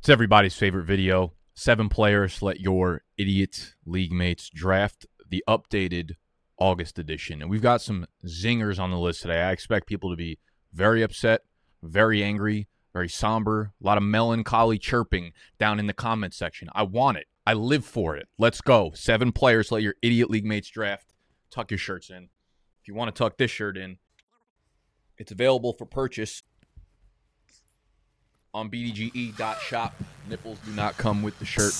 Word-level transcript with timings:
It's 0.00 0.08
everybody's 0.08 0.56
favorite 0.56 0.86
video. 0.86 1.34
Seven 1.52 1.90
players 1.90 2.40
let 2.40 2.58
your 2.58 3.02
idiot 3.18 3.74
league 3.84 4.12
mates 4.12 4.48
draft 4.48 5.04
the 5.28 5.44
updated 5.46 6.12
August 6.58 6.98
edition. 6.98 7.42
And 7.42 7.50
we've 7.50 7.60
got 7.60 7.82
some 7.82 8.06
zingers 8.26 8.78
on 8.78 8.90
the 8.90 8.98
list 8.98 9.20
today. 9.20 9.42
I 9.42 9.50
expect 9.52 9.86
people 9.86 10.08
to 10.08 10.16
be 10.16 10.38
very 10.72 11.02
upset, 11.02 11.42
very 11.82 12.24
angry, 12.24 12.66
very 12.94 13.10
somber, 13.10 13.74
a 13.78 13.86
lot 13.86 13.98
of 13.98 14.02
melancholy 14.02 14.78
chirping 14.78 15.34
down 15.58 15.78
in 15.78 15.86
the 15.86 15.92
comment 15.92 16.32
section. 16.32 16.70
I 16.74 16.84
want 16.84 17.18
it. 17.18 17.26
I 17.46 17.52
live 17.52 17.84
for 17.84 18.16
it. 18.16 18.26
Let's 18.38 18.62
go. 18.62 18.92
Seven 18.94 19.32
players 19.32 19.70
let 19.70 19.82
your 19.82 19.96
idiot 20.00 20.30
league 20.30 20.46
mates 20.46 20.70
draft. 20.70 21.12
Tuck 21.50 21.70
your 21.70 21.76
shirts 21.76 22.08
in. 22.08 22.30
If 22.80 22.88
you 22.88 22.94
want 22.94 23.14
to 23.14 23.18
tuck 23.22 23.36
this 23.36 23.50
shirt 23.50 23.76
in, 23.76 23.98
it's 25.18 25.30
available 25.30 25.74
for 25.74 25.84
purchase 25.84 26.42
on 28.52 28.70
bdge.shop. 28.70 29.94
Nipples 30.28 30.58
do 30.64 30.72
not 30.72 30.96
come 30.96 31.22
with 31.22 31.38
the 31.38 31.44
shirt. 31.44 31.74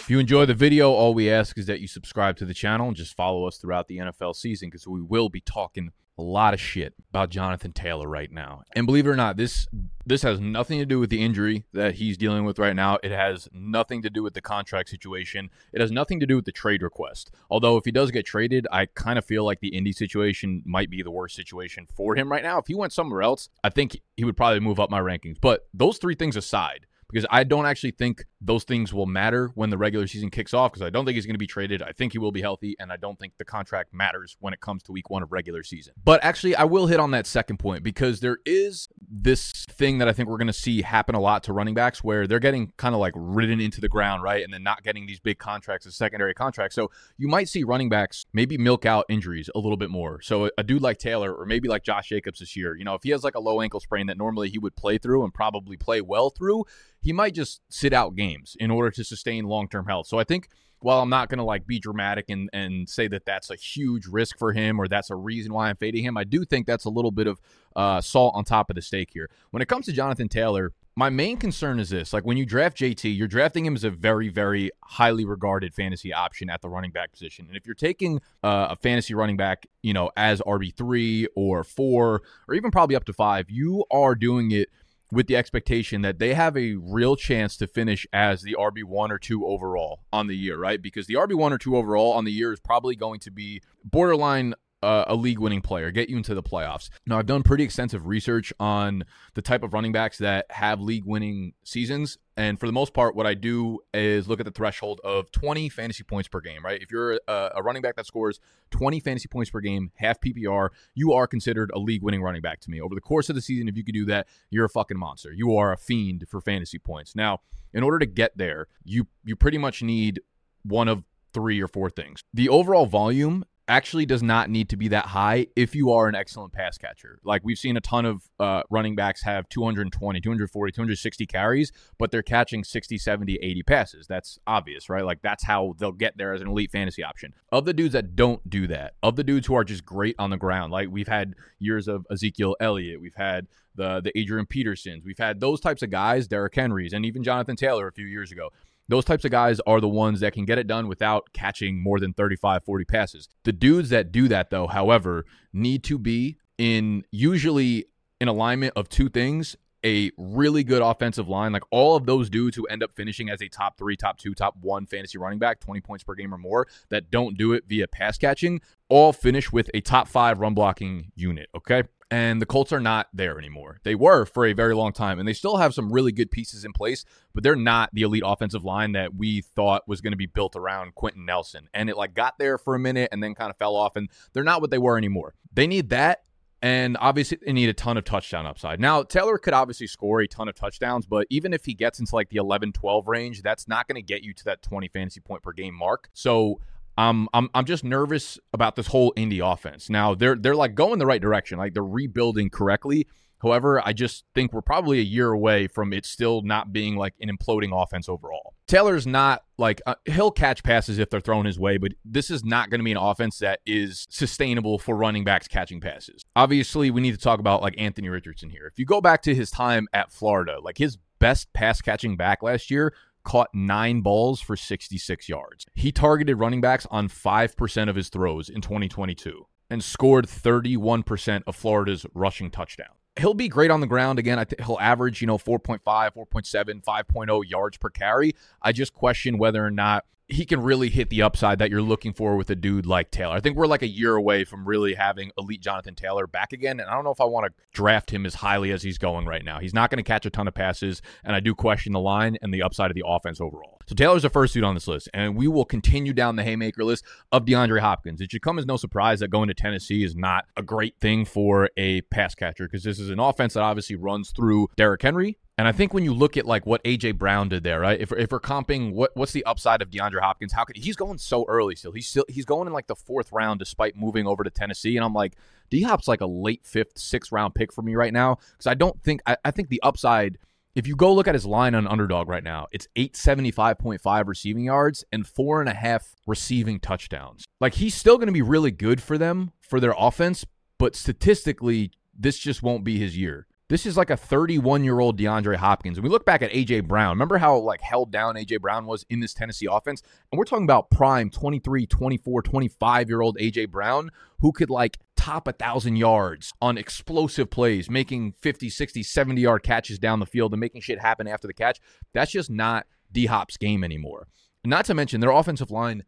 If 0.00 0.10
you 0.10 0.18
enjoy 0.18 0.46
the 0.46 0.54
video, 0.54 0.90
all 0.90 1.12
we 1.12 1.30
ask 1.30 1.58
is 1.58 1.66
that 1.66 1.80
you 1.80 1.86
subscribe 1.86 2.36
to 2.38 2.46
the 2.46 2.54
channel 2.54 2.88
and 2.88 2.96
just 2.96 3.14
follow 3.14 3.46
us 3.46 3.58
throughout 3.58 3.88
the 3.88 3.98
NFL 3.98 4.34
season 4.36 4.70
because 4.70 4.88
we 4.88 5.02
will 5.02 5.28
be 5.28 5.40
talking 5.42 5.90
a 6.18 6.22
lot 6.22 6.52
of 6.52 6.60
shit 6.60 6.94
about 7.10 7.30
Jonathan 7.30 7.72
Taylor 7.72 8.08
right 8.08 8.30
now. 8.30 8.62
And 8.74 8.86
believe 8.86 9.06
it 9.06 9.10
or 9.10 9.16
not, 9.16 9.36
this 9.36 9.66
this 10.04 10.22
has 10.22 10.40
nothing 10.40 10.78
to 10.78 10.86
do 10.86 10.98
with 10.98 11.10
the 11.10 11.22
injury 11.22 11.64
that 11.74 11.96
he's 11.96 12.16
dealing 12.16 12.44
with 12.44 12.58
right 12.58 12.74
now. 12.74 12.98
It 13.02 13.12
has 13.12 13.46
nothing 13.52 14.00
to 14.02 14.10
do 14.10 14.22
with 14.22 14.32
the 14.32 14.40
contract 14.40 14.88
situation. 14.88 15.50
It 15.72 15.82
has 15.82 15.90
nothing 15.90 16.18
to 16.20 16.26
do 16.26 16.36
with 16.36 16.46
the 16.46 16.52
trade 16.52 16.82
request. 16.82 17.30
Although 17.50 17.76
if 17.76 17.84
he 17.84 17.92
does 17.92 18.10
get 18.10 18.24
traded, 18.24 18.66
I 18.72 18.86
kind 18.86 19.18
of 19.18 19.24
feel 19.26 19.44
like 19.44 19.60
the 19.60 19.68
Indy 19.68 19.92
situation 19.92 20.62
might 20.64 20.90
be 20.90 21.02
the 21.02 21.10
worst 21.10 21.36
situation 21.36 21.86
for 21.94 22.16
him 22.16 22.32
right 22.32 22.42
now. 22.42 22.58
If 22.58 22.68
he 22.68 22.74
went 22.74 22.94
somewhere 22.94 23.22
else, 23.22 23.50
I 23.62 23.68
think 23.68 24.00
he 24.16 24.24
would 24.24 24.36
probably 24.36 24.60
move 24.60 24.80
up 24.80 24.90
my 24.90 25.00
rankings. 25.00 25.36
But 25.40 25.68
those 25.74 25.98
three 25.98 26.14
things 26.14 26.36
aside, 26.36 26.86
because 27.10 27.26
I 27.30 27.44
don't 27.44 27.66
actually 27.66 27.92
think 27.92 28.24
those 28.40 28.64
things 28.64 28.92
will 28.92 29.06
matter 29.06 29.50
when 29.54 29.70
the 29.70 29.78
regular 29.78 30.06
season 30.06 30.30
kicks 30.30 30.54
off 30.54 30.72
because 30.72 30.86
I 30.86 30.90
don't 30.90 31.04
think 31.04 31.16
he's 31.16 31.26
going 31.26 31.34
to 31.34 31.38
be 31.38 31.46
traded. 31.46 31.82
I 31.82 31.92
think 31.92 32.12
he 32.12 32.18
will 32.18 32.32
be 32.32 32.40
healthy, 32.40 32.76
and 32.78 32.92
I 32.92 32.96
don't 32.96 33.18
think 33.18 33.32
the 33.38 33.44
contract 33.44 33.92
matters 33.92 34.36
when 34.40 34.52
it 34.52 34.60
comes 34.60 34.82
to 34.84 34.92
week 34.92 35.10
one 35.10 35.22
of 35.22 35.32
regular 35.32 35.62
season. 35.62 35.94
But 36.02 36.22
actually, 36.22 36.54
I 36.54 36.64
will 36.64 36.86
hit 36.86 37.00
on 37.00 37.10
that 37.12 37.26
second 37.26 37.58
point 37.58 37.82
because 37.82 38.20
there 38.20 38.38
is 38.44 38.88
this 39.10 39.64
thing 39.70 39.98
that 39.98 40.08
I 40.08 40.12
think 40.12 40.28
we're 40.28 40.38
going 40.38 40.48
to 40.48 40.52
see 40.52 40.82
happen 40.82 41.14
a 41.14 41.20
lot 41.20 41.42
to 41.44 41.52
running 41.52 41.74
backs 41.74 42.04
where 42.04 42.26
they're 42.26 42.38
getting 42.38 42.72
kind 42.76 42.94
of 42.94 43.00
like 43.00 43.14
ridden 43.16 43.60
into 43.60 43.80
the 43.80 43.88
ground, 43.88 44.22
right? 44.22 44.44
And 44.44 44.52
then 44.52 44.62
not 44.62 44.82
getting 44.82 45.06
these 45.06 45.20
big 45.20 45.38
contracts 45.38 45.86
as 45.86 45.96
secondary 45.96 46.34
contracts. 46.34 46.74
So 46.74 46.90
you 47.16 47.28
might 47.28 47.48
see 47.48 47.64
running 47.64 47.88
backs 47.88 48.26
maybe 48.32 48.58
milk 48.58 48.86
out 48.86 49.06
injuries 49.08 49.48
a 49.54 49.58
little 49.58 49.76
bit 49.76 49.90
more. 49.90 50.20
So 50.20 50.50
a 50.58 50.62
dude 50.62 50.82
like 50.82 50.98
Taylor 50.98 51.34
or 51.34 51.46
maybe 51.46 51.68
like 51.68 51.82
Josh 51.82 52.08
Jacobs 52.08 52.40
this 52.40 52.54
year, 52.56 52.76
you 52.76 52.84
know, 52.84 52.94
if 52.94 53.02
he 53.02 53.10
has 53.10 53.24
like 53.24 53.34
a 53.34 53.40
low 53.40 53.60
ankle 53.60 53.80
sprain 53.80 54.06
that 54.08 54.18
normally 54.18 54.50
he 54.50 54.58
would 54.58 54.76
play 54.76 54.98
through 54.98 55.24
and 55.24 55.32
probably 55.32 55.76
play 55.76 56.00
well 56.00 56.30
through, 56.30 56.64
he 57.00 57.12
might 57.12 57.34
just 57.34 57.60
sit 57.68 57.92
out 57.92 58.16
games 58.16 58.56
in 58.58 58.70
order 58.70 58.90
to 58.90 59.04
sustain 59.04 59.44
long 59.44 59.68
term 59.68 59.86
health. 59.86 60.06
So 60.06 60.18
I 60.18 60.24
think 60.24 60.48
while 60.80 61.00
I'm 61.00 61.10
not 61.10 61.28
going 61.28 61.38
to 61.38 61.44
like 61.44 61.66
be 61.66 61.78
dramatic 61.78 62.26
and, 62.28 62.48
and 62.52 62.88
say 62.88 63.08
that 63.08 63.24
that's 63.24 63.50
a 63.50 63.56
huge 63.56 64.06
risk 64.06 64.38
for 64.38 64.52
him 64.52 64.80
or 64.80 64.86
that's 64.86 65.10
a 65.10 65.16
reason 65.16 65.52
why 65.52 65.68
I'm 65.68 65.76
fading 65.76 66.04
him, 66.04 66.16
I 66.16 66.24
do 66.24 66.44
think 66.44 66.66
that's 66.66 66.84
a 66.84 66.90
little 66.90 67.10
bit 67.10 67.26
of 67.26 67.40
uh, 67.74 68.00
salt 68.00 68.34
on 68.36 68.44
top 68.44 68.70
of 68.70 68.76
the 68.76 68.82
steak 68.82 69.10
here. 69.12 69.28
When 69.50 69.62
it 69.62 69.68
comes 69.68 69.86
to 69.86 69.92
Jonathan 69.92 70.28
Taylor, 70.28 70.72
my 70.94 71.10
main 71.10 71.36
concern 71.36 71.78
is 71.78 71.90
this 71.90 72.12
like 72.12 72.24
when 72.24 72.36
you 72.36 72.44
draft 72.44 72.76
JT, 72.76 73.16
you're 73.16 73.28
drafting 73.28 73.64
him 73.64 73.76
as 73.76 73.84
a 73.84 73.90
very, 73.90 74.28
very 74.28 74.70
highly 74.82 75.24
regarded 75.24 75.74
fantasy 75.74 76.12
option 76.12 76.50
at 76.50 76.60
the 76.60 76.68
running 76.68 76.90
back 76.90 77.12
position. 77.12 77.46
And 77.46 77.56
if 77.56 77.66
you're 77.66 77.74
taking 77.74 78.20
uh, 78.42 78.68
a 78.70 78.76
fantasy 78.76 79.14
running 79.14 79.36
back, 79.36 79.66
you 79.82 79.92
know, 79.92 80.10
as 80.16 80.40
RB3 80.40 81.26
or 81.36 81.62
four 81.62 82.22
or 82.48 82.54
even 82.54 82.70
probably 82.70 82.96
up 82.96 83.04
to 83.04 83.12
five, 83.12 83.48
you 83.48 83.84
are 83.90 84.14
doing 84.14 84.50
it 84.50 84.68
with 85.10 85.26
the 85.26 85.36
expectation 85.36 86.02
that 86.02 86.18
they 86.18 86.34
have 86.34 86.56
a 86.56 86.74
real 86.74 87.16
chance 87.16 87.56
to 87.56 87.66
finish 87.66 88.06
as 88.12 88.42
the 88.42 88.54
RB1 88.58 89.10
or 89.10 89.18
2 89.18 89.46
overall 89.46 90.00
on 90.12 90.26
the 90.26 90.36
year, 90.36 90.58
right? 90.58 90.82
Because 90.82 91.06
the 91.06 91.14
RB1 91.14 91.52
or 91.52 91.58
2 91.58 91.76
overall 91.76 92.12
on 92.12 92.24
the 92.24 92.32
year 92.32 92.52
is 92.52 92.60
probably 92.60 92.94
going 92.94 93.20
to 93.20 93.30
be 93.30 93.62
borderline 93.84 94.54
a 94.82 95.14
league 95.14 95.38
winning 95.38 95.60
player, 95.60 95.90
get 95.90 96.08
you 96.08 96.16
into 96.16 96.34
the 96.34 96.42
playoffs. 96.42 96.90
Now, 97.06 97.18
I've 97.18 97.26
done 97.26 97.42
pretty 97.42 97.64
extensive 97.64 98.06
research 98.06 98.52
on 98.60 99.04
the 99.34 99.42
type 99.42 99.62
of 99.62 99.72
running 99.72 99.92
backs 99.92 100.18
that 100.18 100.46
have 100.50 100.80
league 100.80 101.04
winning 101.04 101.54
seasons. 101.64 102.18
And 102.36 102.60
for 102.60 102.66
the 102.66 102.72
most 102.72 102.94
part, 102.94 103.16
what 103.16 103.26
I 103.26 103.34
do 103.34 103.80
is 103.92 104.28
look 104.28 104.38
at 104.38 104.46
the 104.46 104.52
threshold 104.52 105.00
of 105.02 105.32
20 105.32 105.68
fantasy 105.68 106.04
points 106.04 106.28
per 106.28 106.40
game, 106.40 106.64
right? 106.64 106.80
If 106.80 106.92
you're 106.92 107.18
a, 107.26 107.50
a 107.56 107.62
running 107.62 107.82
back 107.82 107.96
that 107.96 108.06
scores 108.06 108.38
20 108.70 109.00
fantasy 109.00 109.26
points 109.28 109.50
per 109.50 109.60
game, 109.60 109.90
half 109.96 110.20
PPR, 110.20 110.68
you 110.94 111.12
are 111.12 111.26
considered 111.26 111.72
a 111.74 111.78
league 111.78 112.02
winning 112.02 112.22
running 112.22 112.42
back 112.42 112.60
to 112.60 112.70
me. 112.70 112.80
Over 112.80 112.94
the 112.94 113.00
course 113.00 113.28
of 113.28 113.34
the 113.34 113.42
season, 113.42 113.68
if 113.68 113.76
you 113.76 113.84
could 113.84 113.94
do 113.94 114.04
that, 114.06 114.28
you're 114.50 114.66
a 114.66 114.68
fucking 114.68 114.98
monster. 114.98 115.32
You 115.32 115.56
are 115.56 115.72
a 115.72 115.76
fiend 115.76 116.26
for 116.28 116.40
fantasy 116.40 116.78
points. 116.78 117.16
Now, 117.16 117.40
in 117.74 117.82
order 117.82 117.98
to 117.98 118.06
get 118.06 118.38
there, 118.38 118.68
you 118.84 119.08
you 119.24 119.36
pretty 119.36 119.58
much 119.58 119.82
need 119.82 120.20
one 120.62 120.88
of 120.88 121.02
three 121.32 121.60
or 121.60 121.68
four 121.68 121.90
things. 121.90 122.22
The 122.32 122.48
overall 122.48 122.86
volume 122.86 123.44
actually 123.68 124.06
does 124.06 124.22
not 124.22 124.50
need 124.50 124.68
to 124.70 124.76
be 124.76 124.88
that 124.88 125.06
high 125.06 125.46
if 125.54 125.74
you 125.74 125.92
are 125.92 126.08
an 126.08 126.14
excellent 126.14 126.52
pass 126.52 126.78
catcher. 126.78 127.20
Like 127.22 127.42
we've 127.44 127.58
seen 127.58 127.76
a 127.76 127.80
ton 127.80 128.06
of 128.06 128.22
uh, 128.40 128.62
running 128.70 128.96
backs 128.96 129.22
have 129.22 129.48
220, 129.48 130.20
240, 130.20 130.72
260 130.72 131.26
carries, 131.26 131.72
but 131.98 132.10
they're 132.10 132.22
catching 132.22 132.64
60, 132.64 132.98
70, 132.98 133.38
80 133.40 133.62
passes. 133.62 134.06
That's 134.06 134.38
obvious, 134.46 134.88
right? 134.88 135.04
Like 135.04 135.22
that's 135.22 135.44
how 135.44 135.74
they'll 135.78 135.92
get 135.92 136.16
there 136.16 136.32
as 136.32 136.40
an 136.40 136.48
elite 136.48 136.72
fantasy 136.72 137.04
option. 137.04 137.34
Of 137.52 137.66
the 137.66 137.74
dudes 137.74 137.92
that 137.92 138.16
don't 138.16 138.48
do 138.48 138.66
that, 138.68 138.94
of 139.02 139.16
the 139.16 139.24
dudes 139.24 139.46
who 139.46 139.54
are 139.54 139.64
just 139.64 139.84
great 139.84 140.16
on 140.18 140.30
the 140.30 140.36
ground, 140.36 140.72
like 140.72 140.88
we've 140.90 141.08
had 141.08 141.34
years 141.58 141.88
of 141.88 142.06
Ezekiel 142.10 142.56
Elliott, 142.60 143.00
we've 143.00 143.14
had 143.14 143.46
the 143.74 144.00
the 144.00 144.18
Adrian 144.18 144.46
Petersons, 144.46 145.04
we've 145.04 145.18
had 145.18 145.40
those 145.40 145.60
types 145.60 145.82
of 145.82 145.90
guys, 145.90 146.26
Derrick 146.26 146.54
Henrys, 146.54 146.92
and 146.92 147.04
even 147.04 147.22
Jonathan 147.22 147.56
Taylor 147.56 147.86
a 147.86 147.92
few 147.92 148.06
years 148.06 148.32
ago. 148.32 148.50
Those 148.88 149.04
types 149.04 149.24
of 149.24 149.30
guys 149.30 149.60
are 149.66 149.80
the 149.80 149.88
ones 149.88 150.20
that 150.20 150.32
can 150.32 150.44
get 150.44 150.58
it 150.58 150.66
done 150.66 150.88
without 150.88 151.32
catching 151.32 151.82
more 151.82 152.00
than 152.00 152.14
35, 152.14 152.64
40 152.64 152.84
passes. 152.84 153.28
The 153.44 153.52
dudes 153.52 153.90
that 153.90 154.10
do 154.12 154.28
that, 154.28 154.50
though, 154.50 154.66
however, 154.66 155.26
need 155.52 155.84
to 155.84 155.98
be 155.98 156.38
in 156.56 157.04
usually 157.10 157.86
in 158.20 158.28
alignment 158.28 158.72
of 158.76 158.88
two 158.88 159.08
things 159.08 159.56
a 159.84 160.10
really 160.16 160.64
good 160.64 160.82
offensive 160.82 161.28
line. 161.28 161.52
Like 161.52 161.62
all 161.70 161.94
of 161.94 162.04
those 162.04 162.28
dudes 162.28 162.56
who 162.56 162.66
end 162.66 162.82
up 162.82 162.90
finishing 162.96 163.30
as 163.30 163.40
a 163.40 163.48
top 163.48 163.78
three, 163.78 163.96
top 163.96 164.18
two, 164.18 164.34
top 164.34 164.56
one 164.60 164.86
fantasy 164.86 165.18
running 165.18 165.38
back, 165.38 165.60
20 165.60 165.80
points 165.80 166.02
per 166.02 166.14
game 166.14 166.34
or 166.34 166.38
more, 166.38 166.66
that 166.88 167.10
don't 167.10 167.38
do 167.38 167.52
it 167.52 167.64
via 167.68 167.86
pass 167.86 168.18
catching, 168.18 168.60
all 168.88 169.12
finish 169.12 169.52
with 169.52 169.70
a 169.74 169.80
top 169.80 170.08
five 170.08 170.40
run 170.40 170.54
blocking 170.54 171.12
unit. 171.14 171.48
Okay 171.54 171.84
and 172.10 172.40
the 172.40 172.46
Colts 172.46 172.72
are 172.72 172.80
not 172.80 173.08
there 173.12 173.38
anymore. 173.38 173.80
They 173.82 173.94
were 173.94 174.24
for 174.24 174.46
a 174.46 174.54
very 174.54 174.74
long 174.74 174.92
time, 174.92 175.18
and 175.18 175.28
they 175.28 175.34
still 175.34 175.58
have 175.58 175.74
some 175.74 175.92
really 175.92 176.12
good 176.12 176.30
pieces 176.30 176.64
in 176.64 176.72
place, 176.72 177.04
but 177.34 177.44
they're 177.44 177.56
not 177.56 177.90
the 177.92 178.02
elite 178.02 178.22
offensive 178.24 178.64
line 178.64 178.92
that 178.92 179.14
we 179.14 179.42
thought 179.42 179.86
was 179.86 180.00
going 180.00 180.12
to 180.12 180.16
be 180.16 180.26
built 180.26 180.56
around 180.56 180.94
Quenton 180.94 181.26
Nelson. 181.26 181.68
And 181.74 181.90
it 181.90 181.96
like 181.96 182.14
got 182.14 182.38
there 182.38 182.56
for 182.56 182.74
a 182.74 182.78
minute 182.78 183.10
and 183.12 183.22
then 183.22 183.34
kind 183.34 183.50
of 183.50 183.56
fell 183.56 183.76
off, 183.76 183.96
and 183.96 184.08
they're 184.32 184.44
not 184.44 184.60
what 184.60 184.70
they 184.70 184.78
were 184.78 184.96
anymore. 184.96 185.34
They 185.52 185.66
need 185.66 185.90
that. 185.90 186.22
And 186.60 186.96
obviously, 186.98 187.38
they 187.44 187.52
need 187.52 187.68
a 187.68 187.74
ton 187.74 187.96
of 187.96 188.04
touchdown 188.04 188.44
upside. 188.44 188.80
Now, 188.80 189.04
Taylor 189.04 189.38
could 189.38 189.54
obviously 189.54 189.86
score 189.86 190.20
a 190.20 190.26
ton 190.26 190.48
of 190.48 190.56
touchdowns, 190.56 191.06
but 191.06 191.26
even 191.30 191.52
if 191.52 191.64
he 191.64 191.72
gets 191.72 192.00
into 192.00 192.16
like 192.16 192.30
the 192.30 192.38
11 192.38 192.72
12 192.72 193.06
range, 193.06 193.42
that's 193.42 193.68
not 193.68 193.86
going 193.86 193.94
to 193.94 194.02
get 194.02 194.22
you 194.22 194.32
to 194.34 194.44
that 194.46 194.62
20 194.62 194.88
fantasy 194.88 195.20
point 195.20 195.42
per 195.42 195.52
game 195.52 195.74
mark. 195.74 196.08
So 196.14 196.60
um, 196.98 197.28
I'm 197.32 197.48
I'm 197.54 197.64
just 197.64 197.84
nervous 197.84 198.40
about 198.52 198.74
this 198.74 198.88
whole 198.88 199.12
Indy 199.16 199.38
offense. 199.38 199.88
Now 199.88 200.16
they're 200.16 200.34
they're 200.34 200.56
like 200.56 200.74
going 200.74 200.98
the 200.98 201.06
right 201.06 201.22
direction, 201.22 201.56
like 201.56 201.72
they're 201.72 201.84
rebuilding 201.84 202.50
correctly. 202.50 203.06
However, 203.40 203.80
I 203.86 203.92
just 203.92 204.24
think 204.34 204.52
we're 204.52 204.62
probably 204.62 204.98
a 204.98 205.04
year 205.04 205.30
away 205.30 205.68
from 205.68 205.92
it 205.92 206.04
still 206.04 206.42
not 206.42 206.72
being 206.72 206.96
like 206.96 207.14
an 207.20 207.30
imploding 207.30 207.70
offense 207.72 208.08
overall. 208.08 208.54
Taylor's 208.66 209.06
not 209.06 209.44
like 209.58 209.80
uh, 209.86 209.94
he'll 210.06 210.32
catch 210.32 210.64
passes 210.64 210.98
if 210.98 211.08
they're 211.08 211.20
thrown 211.20 211.46
his 211.46 211.56
way, 211.56 211.78
but 211.78 211.92
this 212.04 212.32
is 212.32 212.44
not 212.44 212.68
going 212.68 212.80
to 212.80 212.84
be 212.84 212.90
an 212.90 212.98
offense 212.98 213.38
that 213.38 213.60
is 213.64 214.08
sustainable 214.10 214.76
for 214.76 214.96
running 214.96 215.22
backs 215.22 215.46
catching 215.46 215.80
passes. 215.80 216.24
Obviously, 216.34 216.90
we 216.90 217.00
need 217.00 217.12
to 217.12 217.16
talk 217.16 217.38
about 217.38 217.62
like 217.62 217.76
Anthony 217.78 218.08
Richardson 218.08 218.50
here. 218.50 218.66
If 218.66 218.76
you 218.76 218.84
go 218.84 219.00
back 219.00 219.22
to 219.22 219.36
his 219.36 219.52
time 219.52 219.86
at 219.92 220.10
Florida, 220.10 220.58
like 220.60 220.78
his 220.78 220.98
best 221.20 221.52
pass 221.52 221.80
catching 221.80 222.16
back 222.16 222.42
last 222.42 222.72
year 222.72 222.92
caught 223.28 223.50
nine 223.52 224.00
balls 224.00 224.40
for 224.40 224.56
66 224.56 225.28
yards. 225.28 225.66
He 225.74 225.92
targeted 225.92 226.38
running 226.38 226.62
backs 226.62 226.86
on 226.90 227.10
5% 227.10 227.90
of 227.90 227.94
his 227.94 228.08
throws 228.08 228.48
in 228.48 228.62
2022 228.62 229.46
and 229.68 229.84
scored 229.84 230.26
31% 230.26 231.42
of 231.46 231.54
Florida's 231.54 232.06
rushing 232.14 232.50
touchdown. 232.50 232.94
He'll 233.20 233.34
be 233.34 233.48
great 233.48 233.70
on 233.70 233.82
the 233.82 233.86
ground 233.86 234.18
again. 234.18 234.38
I 234.38 234.44
think 234.44 234.62
he'll 234.62 234.78
average, 234.80 235.20
you 235.20 235.26
know, 235.26 235.36
4.5, 235.36 235.80
4.7, 235.84 236.82
5.0 236.82 237.42
yards 237.46 237.76
per 237.76 237.90
carry. 237.90 238.34
I 238.62 238.72
just 238.72 238.94
question 238.94 239.36
whether 239.36 239.62
or 239.62 239.70
not 239.70 240.06
he 240.28 240.44
can 240.44 240.60
really 240.60 240.90
hit 240.90 241.08
the 241.08 241.22
upside 241.22 241.58
that 241.58 241.70
you're 241.70 241.80
looking 241.80 242.12
for 242.12 242.36
with 242.36 242.50
a 242.50 242.54
dude 242.54 242.84
like 242.84 243.10
Taylor. 243.10 243.34
I 243.34 243.40
think 243.40 243.56
we're 243.56 243.66
like 243.66 243.82
a 243.82 243.88
year 243.88 244.14
away 244.14 244.44
from 244.44 244.68
really 244.68 244.94
having 244.94 245.30
elite 245.38 245.62
Jonathan 245.62 245.94
Taylor 245.94 246.26
back 246.26 246.52
again. 246.52 246.80
And 246.80 246.90
I 246.90 246.94
don't 246.94 247.04
know 247.04 247.10
if 247.10 247.20
I 247.20 247.24
want 247.24 247.46
to 247.46 247.52
draft 247.72 248.10
him 248.10 248.26
as 248.26 248.34
highly 248.34 248.70
as 248.70 248.82
he's 248.82 248.98
going 248.98 249.24
right 249.24 249.42
now. 249.42 249.58
He's 249.58 249.72
not 249.72 249.90
going 249.90 249.96
to 249.96 250.02
catch 250.02 250.26
a 250.26 250.30
ton 250.30 250.46
of 250.46 250.54
passes, 250.54 251.00
and 251.24 251.34
I 251.34 251.40
do 251.40 251.54
question 251.54 251.94
the 251.94 252.00
line 252.00 252.36
and 252.42 252.52
the 252.52 252.62
upside 252.62 252.90
of 252.90 252.94
the 252.94 253.04
offense 253.06 253.40
overall. 253.40 253.78
So 253.86 253.94
Taylor's 253.94 254.22
the 254.22 254.28
first 254.28 254.52
dude 254.52 254.64
on 254.64 254.74
this 254.74 254.86
list, 254.86 255.08
and 255.14 255.34
we 255.34 255.48
will 255.48 255.64
continue 255.64 256.12
down 256.12 256.36
the 256.36 256.44
haymaker 256.44 256.84
list 256.84 257.04
of 257.32 257.46
DeAndre 257.46 257.80
Hopkins. 257.80 258.20
It 258.20 258.30
should 258.30 258.42
come 258.42 258.58
as 258.58 258.66
no 258.66 258.76
surprise 258.76 259.20
that 259.20 259.28
going 259.28 259.48
to 259.48 259.54
Tennessee 259.54 260.04
is 260.04 260.14
not 260.14 260.44
a 260.58 260.62
great 260.62 261.00
thing 261.00 261.24
for 261.24 261.70
a 261.78 262.02
pass 262.02 262.34
catcher 262.34 262.66
because 262.66 262.82
this 262.82 263.00
is 263.00 263.08
an 263.08 263.18
offense 263.18 263.54
that 263.54 263.62
obviously 263.62 263.96
runs 263.96 264.30
through 264.30 264.68
Derrick 264.76 265.00
Henry 265.00 265.38
and 265.58 265.66
I 265.66 265.72
think 265.72 265.92
when 265.92 266.04
you 266.04 266.14
look 266.14 266.36
at 266.36 266.46
like 266.46 266.66
what 266.66 266.82
AJ 266.84 267.18
Brown 267.18 267.48
did 267.48 267.64
there, 267.64 267.80
right? 267.80 268.00
If, 268.00 268.12
if 268.12 268.30
we're 268.30 268.38
comping 268.38 268.92
what 268.92 269.10
what's 269.14 269.32
the 269.32 269.44
upside 269.44 269.82
of 269.82 269.90
DeAndre 269.90 270.20
Hopkins? 270.20 270.52
How 270.52 270.62
could 270.62 270.76
he's 270.76 270.94
going 270.94 271.18
so 271.18 271.44
early 271.48 271.74
still? 271.74 271.90
He's 271.90 272.06
still 272.06 272.24
he's 272.28 272.44
going 272.44 272.68
in 272.68 272.72
like 272.72 272.86
the 272.86 272.94
fourth 272.94 273.32
round 273.32 273.58
despite 273.58 273.96
moving 273.96 274.28
over 274.28 274.44
to 274.44 274.50
Tennessee. 274.50 274.96
And 274.96 275.04
I'm 275.04 275.12
like, 275.12 275.34
D 275.68 275.82
Hop's 275.82 276.06
like 276.06 276.20
a 276.20 276.26
late 276.26 276.64
fifth, 276.64 276.96
sixth 276.96 277.32
round 277.32 277.56
pick 277.56 277.72
for 277.72 277.82
me 277.82 277.96
right 277.96 278.12
now. 278.12 278.36
Because 278.52 278.68
I 278.68 278.74
don't 278.74 279.02
think 279.02 279.20
I, 279.26 279.36
I 279.44 279.50
think 279.50 279.68
the 279.68 279.82
upside 279.82 280.38
if 280.76 280.86
you 280.86 280.94
go 280.94 281.12
look 281.12 281.26
at 281.26 281.34
his 281.34 281.44
line 281.44 281.74
on 281.74 281.88
underdog 281.88 282.28
right 282.28 282.44
now, 282.44 282.68
it's 282.70 282.86
875.5 282.94 284.28
receiving 284.28 284.62
yards 284.62 285.04
and 285.10 285.26
four 285.26 285.60
and 285.60 285.68
a 285.68 285.74
half 285.74 286.14
receiving 286.24 286.78
touchdowns. 286.78 287.44
Like 287.60 287.74
he's 287.74 287.96
still 287.96 288.16
going 288.16 288.28
to 288.28 288.32
be 288.32 288.42
really 288.42 288.70
good 288.70 289.02
for 289.02 289.18
them 289.18 289.50
for 289.60 289.80
their 289.80 289.94
offense, 289.98 290.46
but 290.78 290.94
statistically, 290.94 291.90
this 292.16 292.38
just 292.38 292.62
won't 292.62 292.84
be 292.84 292.96
his 292.96 293.16
year. 293.16 293.47
This 293.68 293.84
is 293.84 293.98
like 293.98 294.08
a 294.08 294.16
31 294.16 294.82
year 294.82 294.98
old 294.98 295.18
DeAndre 295.18 295.56
Hopkins. 295.56 295.98
And 295.98 296.04
we 296.04 296.08
look 296.08 296.24
back 296.24 296.40
at 296.40 296.50
AJ 296.52 296.88
Brown. 296.88 297.10
Remember 297.10 297.36
how 297.36 297.58
like 297.58 297.82
held 297.82 298.10
down 298.10 298.36
AJ 298.36 298.60
Brown 298.60 298.86
was 298.86 299.04
in 299.10 299.20
this 299.20 299.34
Tennessee 299.34 299.68
offense? 299.70 300.02
And 300.32 300.38
we're 300.38 300.46
talking 300.46 300.64
about 300.64 300.90
prime 300.90 301.28
23, 301.28 301.86
24, 301.86 302.42
25 302.42 303.08
year 303.08 303.20
old 303.20 303.36
AJ 303.36 303.70
Brown 303.70 304.10
who 304.40 304.52
could 304.52 304.70
like 304.70 304.96
top 305.16 305.46
a 305.46 305.52
thousand 305.52 305.96
yards 305.96 306.54
on 306.62 306.78
explosive 306.78 307.50
plays, 307.50 307.90
making 307.90 308.32
50, 308.40 308.70
60, 308.70 309.02
70 309.02 309.40
yard 309.42 309.62
catches 309.62 309.98
down 309.98 310.20
the 310.20 310.26
field 310.26 310.54
and 310.54 310.60
making 310.60 310.80
shit 310.80 310.98
happen 310.98 311.28
after 311.28 311.46
the 311.46 311.52
catch. 311.52 311.78
That's 312.14 312.30
just 312.30 312.50
not 312.50 312.86
D 313.12 313.26
Hop's 313.26 313.58
game 313.58 313.84
anymore. 313.84 314.28
Not 314.64 314.86
to 314.86 314.94
mention 314.94 315.20
their 315.20 315.30
offensive 315.30 315.70
line 315.70 316.04